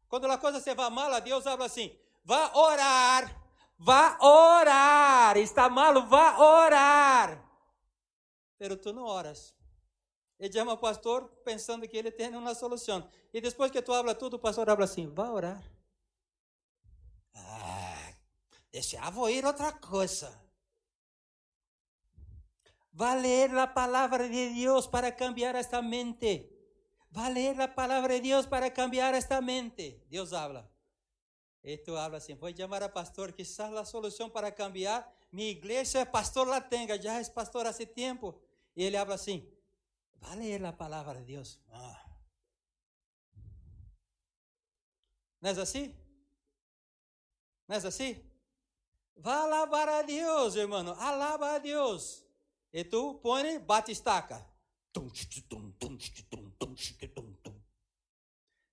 Quando 0.09 0.27
a 0.27 0.37
coisa 0.37 0.61
se 0.61 0.75
vai 0.75 0.91
mal, 0.91 1.21
Deus 1.21 1.45
fala 1.45 1.65
assim: 1.67 1.97
vá 2.25 2.53
orar, 2.55 3.43
vá 3.79 4.19
orar. 4.21 5.37
Está 5.37 5.69
mal, 5.69 6.07
vá 6.07 6.39
orar. 6.39 7.49
Pero 8.59 8.77
tu 8.77 8.93
não 8.93 9.05
oras. 9.05 9.55
Ele 10.39 10.53
chama 10.53 10.73
o 10.73 10.79
pastor 10.79 11.29
pensando 11.45 11.87
que 11.87 11.97
ele 11.97 12.11
tem 12.11 12.35
uma 12.35 12.55
solução. 12.55 13.09
E 13.33 13.41
depois 13.41 13.71
que 13.71 13.81
tu 13.81 13.93
habla 13.93 14.15
tudo, 14.15 14.35
o 14.35 14.39
pastor 14.39 14.69
habla 14.69 14.85
assim: 14.85 15.07
vá 15.09 15.31
orar. 15.31 15.63
Ah, 17.35 18.15
deixava 18.73 19.31
ir 19.31 19.45
outra 19.45 19.73
coisa. 19.73 20.39
Va 22.93 23.13
a 23.13 23.15
leer 23.15 23.53
la 23.53 23.69
palabra 23.69 24.29
de 24.29 24.53
Dios 24.55 24.87
para 24.87 25.13
cambiar 25.13 25.55
esta 25.55 25.81
mente. 25.81 26.60
Va 27.17 27.27
a 27.27 27.31
leer 27.31 27.57
la 27.57 27.75
palabra 27.75 28.15
de 28.15 28.21
Dios 28.21 28.47
para 28.47 28.73
cambiar 28.73 29.15
esta 29.15 29.41
mente. 29.41 30.05
Dios 30.09 30.33
habla. 30.33 30.69
Y 31.63 31.77
tú 31.79 31.97
hablas 31.97 32.23
así, 32.23 32.33
voy 32.35 32.53
a 32.53 32.57
llamar 32.57 32.83
a 32.83 32.93
pastor, 32.93 33.35
quizás 33.35 33.71
la 33.71 33.85
solución 33.85 34.31
para 34.31 34.55
cambiar 34.55 35.13
mi 35.31 35.51
iglesia, 35.51 36.11
pastor 36.11 36.49
la 36.49 36.69
tenga, 36.69 36.97
ya 36.97 37.21
es 37.21 37.29
pastor 37.29 37.67
hace 37.67 37.85
tiempo. 37.85 38.41
Y 38.75 38.85
él 38.87 38.97
habla 38.97 39.17
así, 39.17 39.47
va 40.23 40.33
a 40.33 40.37
leer 40.37 40.63
la 40.63 40.77
palabra 40.77 41.15
de 41.15 41.25
Dios. 41.25 41.61
Ah. 41.71 42.03
¿No 45.41 45.49
es 45.51 45.59
así? 45.59 45.95
¿No 47.67 47.75
es 47.75 47.85
así? 47.85 48.25
Va 49.25 49.43
a 49.43 49.45
alabar 49.45 49.89
a 49.89 50.03
Dios, 50.03 50.57
hermano, 50.57 50.97
alaba 50.99 51.55
a 51.55 51.61
Dios. 51.61 52.25
E 52.73 52.85
tu 52.85 53.21
põe, 53.21 53.59
bate 53.59 53.93
estaca. 53.93 54.47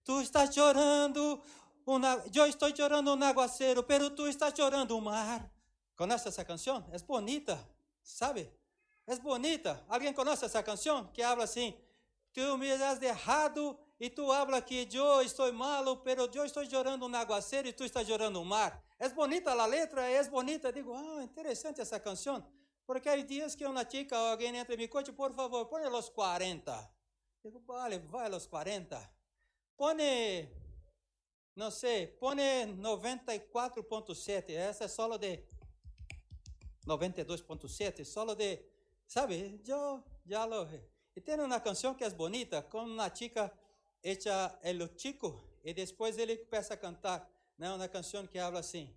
Tu 0.07 0.21
estás 0.21 0.55
chorando, 0.55 1.43
eu 2.33 2.45
estou 2.47 2.73
chorando 2.73 3.13
um 3.13 3.21
aguaceiro, 3.21 3.83
pero 3.83 4.09
tu 4.09 4.25
estás 4.25 4.53
chorando 4.55 4.97
o 4.97 5.01
mar. 5.01 5.51
Conhece 5.97 6.29
essa 6.29 6.45
canção? 6.45 6.87
É 6.93 6.97
bonita, 6.99 7.59
sabe? 8.01 8.49
É 9.05 9.17
bonita. 9.17 9.83
Alguém 9.89 10.13
conhece 10.13 10.45
essa 10.45 10.63
canção? 10.63 11.07
Que 11.07 11.21
habla 11.21 11.43
assim: 11.43 11.77
Tu 12.31 12.57
me 12.57 12.71
has 12.71 13.01
errado 13.01 13.77
e 13.99 14.09
tu 14.09 14.31
habla 14.31 14.61
que 14.61 14.87
eu 14.93 15.21
estou 15.21 15.51
malo, 15.51 15.97
pero 15.97 16.29
eu 16.33 16.45
estou 16.45 16.63
chorando 16.65 17.05
um 17.05 17.13
aguaceiro 17.13 17.67
e 17.67 17.73
tu 17.73 17.83
estás 17.83 18.07
chorando 18.07 18.41
o 18.41 18.45
mar. 18.45 18.81
É 18.97 19.09
bonita 19.09 19.51
a 19.51 19.65
letra, 19.65 20.09
é 20.09 20.23
bonita. 20.29 20.71
Digo, 20.71 20.93
ah, 20.93 21.21
interessante 21.21 21.81
essa 21.81 21.99
canção. 21.99 22.47
Porque 22.85 23.09
há 23.09 23.17
dias 23.17 23.55
que 23.55 23.65
uma 23.65 23.83
chica 23.83 24.17
alguém 24.17 24.55
entra 24.55 24.73
em 24.73 24.77
meu 24.77 24.87
coche, 24.87 25.11
por 25.11 25.33
favor, 25.33 25.65
põe 25.65 25.85
os 25.85 26.07
40. 26.07 26.91
Digo, 27.43 27.61
vale, 27.67 27.99
vai 27.99 28.29
los 28.29 28.47
40. 28.47 29.16
Põe, 29.77 30.49
não 31.55 31.69
sei, 31.69 32.07
põe 32.07 32.35
94.7. 32.35 34.49
Essa 34.49 34.85
é 34.85 34.87
solo 34.87 35.19
de 35.19 35.39
92.7, 36.87 38.03
solo 38.03 38.33
de, 38.33 38.59
sabe? 39.05 39.61
Eu 39.67 40.03
já 40.25 40.45
lo. 40.45 40.67
E 41.15 41.21
tem 41.21 41.39
uma 41.39 41.59
canção 41.59 41.93
que 41.93 42.03
é 42.03 42.09
bonita, 42.09 42.63
com 42.63 42.85
uma 42.85 43.13
chica 43.13 43.53
hecha 44.03 44.57
el 44.63 44.89
chico, 44.97 45.43
E 45.63 45.73
depois 45.73 46.17
ele 46.17 46.37
começa 46.37 46.73
a 46.73 46.77
cantar, 46.77 47.29
não, 47.57 47.77
na 47.77 47.87
canção 47.87 48.25
que 48.25 48.39
habla 48.39 48.61
assim: 48.61 48.91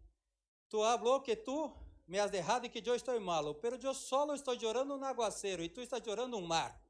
Tu 0.71 0.83
hablou 0.83 1.21
que 1.21 1.37
tu 1.37 1.71
me 2.07 2.19
has 2.19 2.31
dejado 2.31 2.65
e 2.65 2.71
que 2.71 2.89
eu 2.89 2.95
estou 2.95 3.21
malo, 3.21 3.55
pero 3.57 3.77
eu 3.77 3.93
solo 3.93 4.35
estou 4.35 4.59
chorando 4.59 4.97
um 4.97 5.05
aguacero 5.05 5.63
e 5.63 5.69
tu 5.69 5.83
estás 5.83 6.03
chorando 6.03 6.39
um 6.39 6.47
mar. 6.47 6.81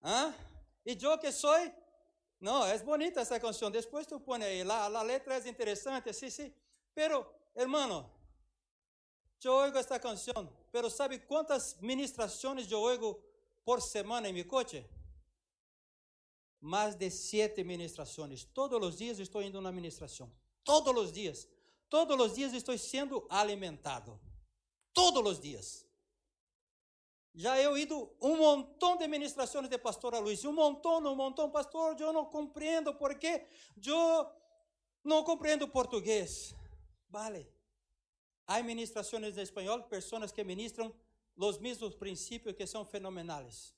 ¿Ah? 0.00 0.32
E 0.84 0.96
eu 1.02 1.18
que 1.18 1.32
sou? 1.32 1.56
Não, 2.40 2.64
é 2.64 2.78
bonita 2.78 3.20
essa 3.20 3.40
canção. 3.40 3.70
Depois 3.70 4.06
tu 4.06 4.20
põe 4.20 4.42
aí, 4.42 4.62
lá, 4.62 4.84
a 4.84 5.02
letra 5.02 5.38
é 5.38 5.48
interessante, 5.48 6.12
sim, 6.12 6.30
sim. 6.30 6.52
Pero, 6.94 7.26
hermano, 7.54 8.10
eu 9.42 9.52
oigo 9.54 9.78
esta 9.78 9.98
canção, 9.98 10.52
pero 10.72 10.90
sabe 10.90 11.20
quantas 11.20 11.76
ministrações 11.80 12.70
eu 12.70 12.80
oigo 12.80 13.22
por 13.64 13.80
semana 13.80 14.28
em 14.28 14.32
meu 14.32 14.44
coche? 14.44 14.84
Mais 16.60 16.94
de 16.96 17.10
sete 17.10 17.62
ministrações. 17.62 18.44
Todos 18.44 18.84
os 18.84 18.96
dias 18.96 19.18
estou 19.18 19.40
indo 19.42 19.60
na 19.60 19.70
ministração. 19.70 20.32
Todos 20.64 20.96
os 20.96 21.12
dias. 21.12 21.48
Todos 21.88 22.18
os 22.18 22.34
dias 22.34 22.52
estou 22.52 22.76
sendo 22.76 23.24
alimentado. 23.30 24.18
Todos 24.92 25.32
os 25.32 25.40
dias. 25.40 25.85
Já 27.38 27.60
eu 27.60 27.76
ido 27.76 28.10
um 28.18 28.38
montão 28.38 28.96
de 28.96 29.06
ministrações 29.06 29.68
de 29.68 29.76
pastor 29.76 30.14
Luiz, 30.18 30.42
um 30.46 30.52
montão, 30.52 31.04
um 31.04 31.14
montão, 31.14 31.50
pastor, 31.50 31.94
eu 32.00 32.10
não 32.10 32.24
compreendo 32.24 32.94
porque 32.94 33.46
eu 33.84 34.26
não 35.04 35.22
compreendo 35.22 35.68
português. 35.68 36.54
Vale. 37.10 37.46
Há 38.46 38.62
ministrações 38.62 39.36
em 39.36 39.42
espanhol, 39.42 39.82
pessoas 39.82 40.32
que 40.32 40.42
ministram 40.42 40.94
os 41.36 41.58
mesmos 41.58 41.94
princípios 41.94 42.56
que 42.56 42.66
são 42.66 42.86
fenomenais. 42.86 43.74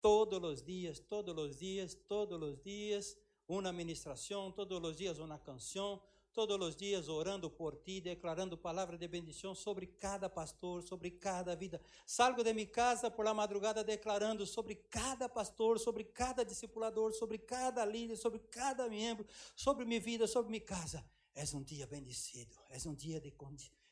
Todos 0.00 0.42
os 0.42 0.62
dias, 0.62 0.98
todos 0.98 1.36
os 1.36 1.58
dias, 1.58 1.94
todos 1.94 2.40
os 2.40 2.58
dias, 2.62 3.18
uma 3.46 3.70
ministração, 3.70 4.50
todos 4.50 4.82
os 4.82 4.96
dias 4.96 5.18
uma 5.18 5.38
canção, 5.38 6.02
todos 6.32 6.58
os 6.60 6.76
dias 6.76 7.08
orando 7.08 7.50
por 7.50 7.76
ti, 7.76 8.00
declarando 8.00 8.56
palavra 8.56 8.96
de 8.96 9.08
bendição 9.08 9.54
sobre 9.54 9.86
cada 9.86 10.28
pastor, 10.28 10.82
sobre 10.82 11.10
cada 11.10 11.56
vida. 11.56 11.80
Salgo 12.06 12.44
de 12.44 12.52
minha 12.52 12.66
casa 12.66 13.10
por 13.10 13.24
la 13.24 13.34
madrugada 13.34 13.82
declarando 13.82 14.46
sobre 14.46 14.74
cada 14.74 15.28
pastor, 15.28 15.78
sobre 15.78 16.04
cada 16.04 16.44
discipulador, 16.44 17.12
sobre 17.12 17.38
cada 17.38 17.84
líder, 17.84 18.16
sobre 18.16 18.38
cada 18.38 18.88
membro, 18.88 19.26
sobre 19.56 19.84
minha 19.84 20.00
vida, 20.00 20.26
sobre 20.26 20.50
minha 20.50 20.64
casa. 20.64 21.04
És 21.34 21.54
um 21.54 21.62
dia 21.62 21.86
bendecido, 21.86 22.56
és 22.70 22.86
um 22.86 22.94
dia 22.94 23.20
de, 23.20 23.32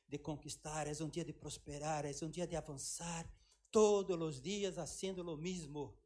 de 0.08 0.18
conquistar, 0.18 0.86
és 0.86 1.00
um 1.00 1.08
dia 1.08 1.24
de 1.24 1.32
prosperar, 1.32 2.04
és 2.04 2.22
um 2.22 2.30
dia 2.30 2.46
de 2.46 2.56
avançar. 2.56 3.28
Todos 3.70 4.20
os 4.20 4.40
dias 4.40 4.78
haciendo 4.78 5.22
o 5.22 5.36
mesmo. 5.36 5.96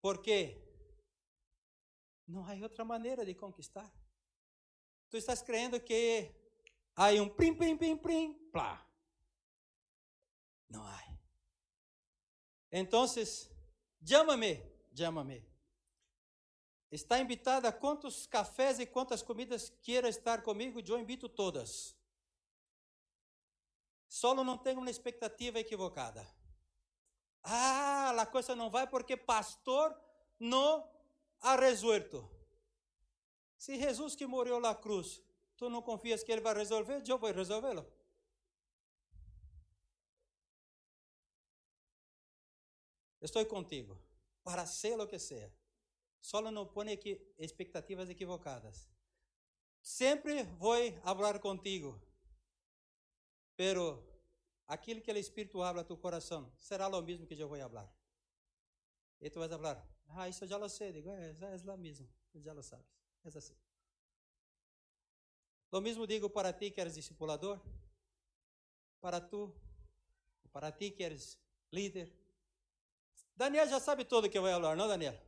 Por 0.00 0.20
quê? 0.20 0.60
Não 2.26 2.44
há 2.44 2.54
outra 2.54 2.84
maneira 2.84 3.24
de 3.24 3.34
conquistar. 3.34 4.01
Tu 5.12 5.18
estás 5.18 5.42
crendo 5.42 5.78
que 5.78 6.34
há 6.96 7.10
um 7.10 7.28
prim, 7.28 7.54
prim, 7.54 7.76
prim, 7.76 7.94
prim, 7.98 8.32
plá. 8.50 8.82
Não 10.70 10.82
há. 10.82 10.98
Então, 12.70 13.04
chama-me, 14.02 14.58
chama-me. 14.96 15.46
Está 16.90 17.18
invitada 17.18 17.68
a 17.68 17.72
quantos 17.72 18.26
cafés 18.26 18.78
e 18.78 18.86
quantas 18.86 19.20
comidas 19.20 19.68
queira 19.82 20.08
estar 20.08 20.42
comigo, 20.42 20.80
eu 20.80 20.98
invito 20.98 21.28
todas. 21.28 21.94
Solo 24.08 24.42
não 24.42 24.56
tenho 24.56 24.80
uma 24.80 24.90
expectativa 24.90 25.58
equivocada. 25.58 26.26
Ah, 27.42 28.14
a 28.18 28.24
coisa 28.24 28.56
não 28.56 28.70
vai 28.70 28.86
porque 28.86 29.14
pastor 29.14 29.94
não 30.40 30.90
ha 31.42 31.54
resuelto. 31.54 32.31
Se 33.62 33.78
Jesus 33.78 34.16
que 34.16 34.26
morreu 34.26 34.58
na 34.58 34.74
cruz, 34.74 35.22
tu 35.56 35.70
não 35.70 35.80
confias 35.82 36.24
que 36.24 36.32
ele 36.32 36.40
vai 36.40 36.52
resolver, 36.52 37.00
eu 37.08 37.16
vou 37.16 37.30
resolvê-lo. 37.32 37.86
Estou 43.20 43.46
contigo, 43.46 43.96
para 44.42 44.66
ser 44.66 44.98
o 44.98 45.06
que 45.06 45.16
seja. 45.16 45.54
Só 46.20 46.40
não 46.40 46.66
põe 46.66 46.98
expectativas 47.38 48.10
equivocadas. 48.10 48.90
Sempre 49.80 50.42
vou 50.58 50.74
falar 51.00 51.38
contigo, 51.38 52.02
pero 53.54 54.04
aquilo 54.66 55.00
que 55.00 55.12
o 55.12 55.16
Espírito 55.16 55.62
habla 55.62 55.82
a 55.82 55.84
tu 55.84 55.96
coração 55.96 56.52
será 56.58 56.88
o 56.88 57.00
mesmo 57.00 57.28
que 57.28 57.40
eu 57.40 57.48
vou 57.48 57.58
falar. 57.60 57.88
E 59.20 59.30
tu 59.30 59.38
vais 59.38 59.52
falar, 59.52 59.88
ah, 60.08 60.28
isso 60.28 60.42
eu 60.42 60.48
já 60.48 60.56
lo 60.56 60.68
sei. 60.68 60.90
Digo, 60.90 61.10
é, 61.10 61.30
é, 61.30 61.54
é 61.54 61.64
lá 61.64 61.76
mesmo, 61.76 62.08
já 62.34 62.52
lo 62.52 62.64
sabes. 62.64 63.01
É 63.24 63.38
assim. 63.38 63.56
Lo 65.70 65.80
mesmo 65.80 66.06
digo 66.06 66.28
para 66.28 66.52
ti 66.52 66.70
que 66.70 66.80
eres 66.80 66.94
discipulador, 66.94 67.60
para 69.00 69.20
tu, 69.20 69.54
para 70.52 70.70
ti 70.70 70.90
que 70.90 71.02
eres 71.02 71.38
líder. 71.70 72.12
Daniel 73.34 73.66
já 73.66 73.80
sabe 73.80 74.04
tudo 74.04 74.28
que 74.28 74.36
eu 74.36 74.42
vou 74.42 74.50
falar, 74.50 74.76
não, 74.76 74.86
Daniel? 74.86 75.18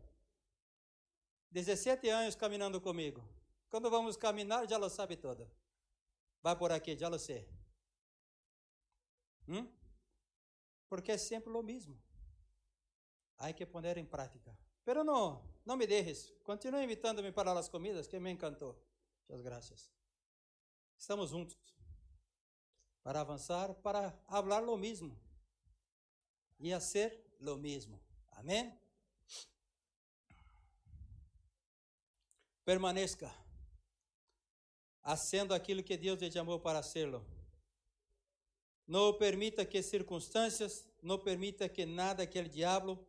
17 1.50 2.08
anos 2.08 2.34
caminhando 2.34 2.80
comigo. 2.80 3.22
Quando 3.70 3.90
vamos 3.90 4.16
caminhar, 4.16 4.68
já 4.68 4.76
lo 4.76 4.90
sabe 4.90 5.16
todo. 5.16 5.50
Vai 6.42 6.56
por 6.56 6.70
aqui, 6.72 6.96
já 6.96 7.08
lo 7.08 7.18
sei. 7.18 7.48
Hum? 9.48 9.72
Porque 10.88 11.12
é 11.12 11.18
sempre 11.18 11.50
o 11.52 11.62
mesmo. 11.62 11.98
Há 13.38 13.52
que 13.52 13.64
pôr 13.64 13.84
em 13.96 14.04
prática. 14.04 14.56
Pero 14.84 15.02
não, 15.02 15.42
não 15.64 15.76
me 15.76 15.86
dejes. 15.86 16.32
Continue 16.42 16.84
invitando-me 16.84 17.32
para 17.32 17.58
as 17.58 17.68
comidas, 17.68 18.06
que 18.06 18.18
me 18.18 18.30
encantou. 18.30 18.78
Muitas 19.28 19.42
graças. 19.42 19.90
Estamos 20.96 21.30
juntos 21.30 21.56
para 23.02 23.20
avançar, 23.20 23.74
para 23.74 24.12
falar 24.28 24.60
lo 24.60 24.76
mesmo 24.76 25.18
e 26.58 26.72
a 26.72 26.80
ser 26.80 27.36
lo 27.40 27.56
mesmo. 27.56 28.00
Amém? 28.32 28.78
Permaneça 32.64 33.30
haciendo 35.02 35.52
aquilo 35.52 35.82
que 35.82 35.96
Deus 35.98 36.18
te 36.18 36.32
chamou 36.32 36.58
para 36.58 36.82
serlo. 36.82 37.24
Não 38.86 39.16
permita 39.16 39.64
que 39.64 39.82
circunstâncias, 39.82 40.86
não 41.02 41.18
permita 41.18 41.68
que 41.68 41.84
nada 41.84 42.26
que 42.26 42.38
o 42.38 42.48
diabo 42.48 43.06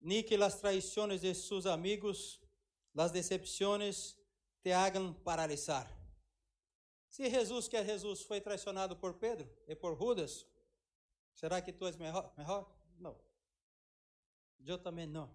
ni 0.00 0.22
que 0.22 0.38
las 0.38 0.60
traiciones 0.60 1.20
de 1.20 1.34
sus 1.34 1.66
amigos, 1.66 2.40
las 2.92 3.12
decepciones 3.12 4.18
te 4.62 4.72
hagan 4.72 5.14
paralisar. 5.14 5.88
Se 7.08 7.30
Jesus, 7.30 7.68
que 7.68 7.76
é 7.76 7.84
Jesus, 7.84 8.22
foi 8.22 8.40
traicionado 8.40 8.96
por 8.96 9.18
Pedro 9.18 9.48
e 9.66 9.74
por 9.74 9.98
Judas, 9.98 10.46
será 11.34 11.60
que 11.60 11.72
tu 11.72 11.86
és 11.86 11.96
melhor? 11.96 12.32
melhor? 12.36 12.70
Não. 12.98 13.18
Eu 14.64 14.78
também 14.78 15.06
não. 15.06 15.30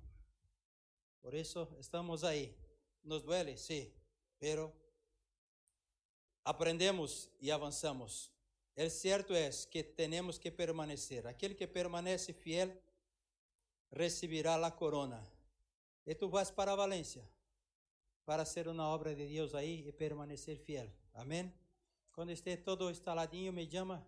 Por 1.22 1.34
isso 1.34 1.68
estamos 1.80 2.24
aí. 2.24 2.56
Nos 3.04 3.22
duele, 3.22 3.58
sim, 3.58 3.92
pero 4.40 4.74
aprendemos 6.44 7.30
e 7.40 7.52
avançamos. 7.52 8.32
O 8.76 8.90
certo 8.90 9.34
é 9.34 9.50
que 9.70 9.84
temos 9.84 10.38
que 10.38 10.50
permanecer. 10.50 11.28
Aquele 11.28 11.54
que 11.54 11.68
permanece 11.68 12.34
fiel 12.34 12.72
recibirá 13.94 14.56
a 14.56 14.72
corona. 14.72 15.26
E 16.06 16.14
tu 16.14 16.28
vas 16.28 16.52
para 16.52 16.76
Valência 16.76 17.24
para 18.26 18.46
ser 18.46 18.68
uma 18.68 18.88
obra 18.88 19.14
de 19.14 19.28
Deus 19.28 19.54
aí 19.54 19.88
e 19.88 19.92
permanecer 19.92 20.58
fiel. 20.58 20.90
Amém? 21.14 21.54
Quando 22.12 22.32
esteja 22.32 22.62
todo 22.64 22.90
instaladinho, 22.90 23.52
me 23.52 23.70
chama. 23.70 24.06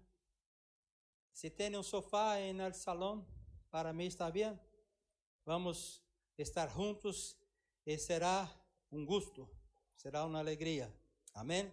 Se 1.32 1.50
tem 1.50 1.76
um 1.76 1.84
sofá 1.84 2.36
no 2.54 2.74
salão, 2.74 3.28
para 3.70 3.92
mim 3.92 4.06
está 4.06 4.32
bem. 4.32 4.58
Vamos 5.46 6.02
estar 6.38 6.70
juntos 6.70 7.38
e 7.86 7.98
será 7.98 8.50
um 8.92 9.06
gosto, 9.06 9.50
será 9.96 10.26
uma 10.26 10.40
alegria. 10.40 10.94
Amém? 11.34 11.72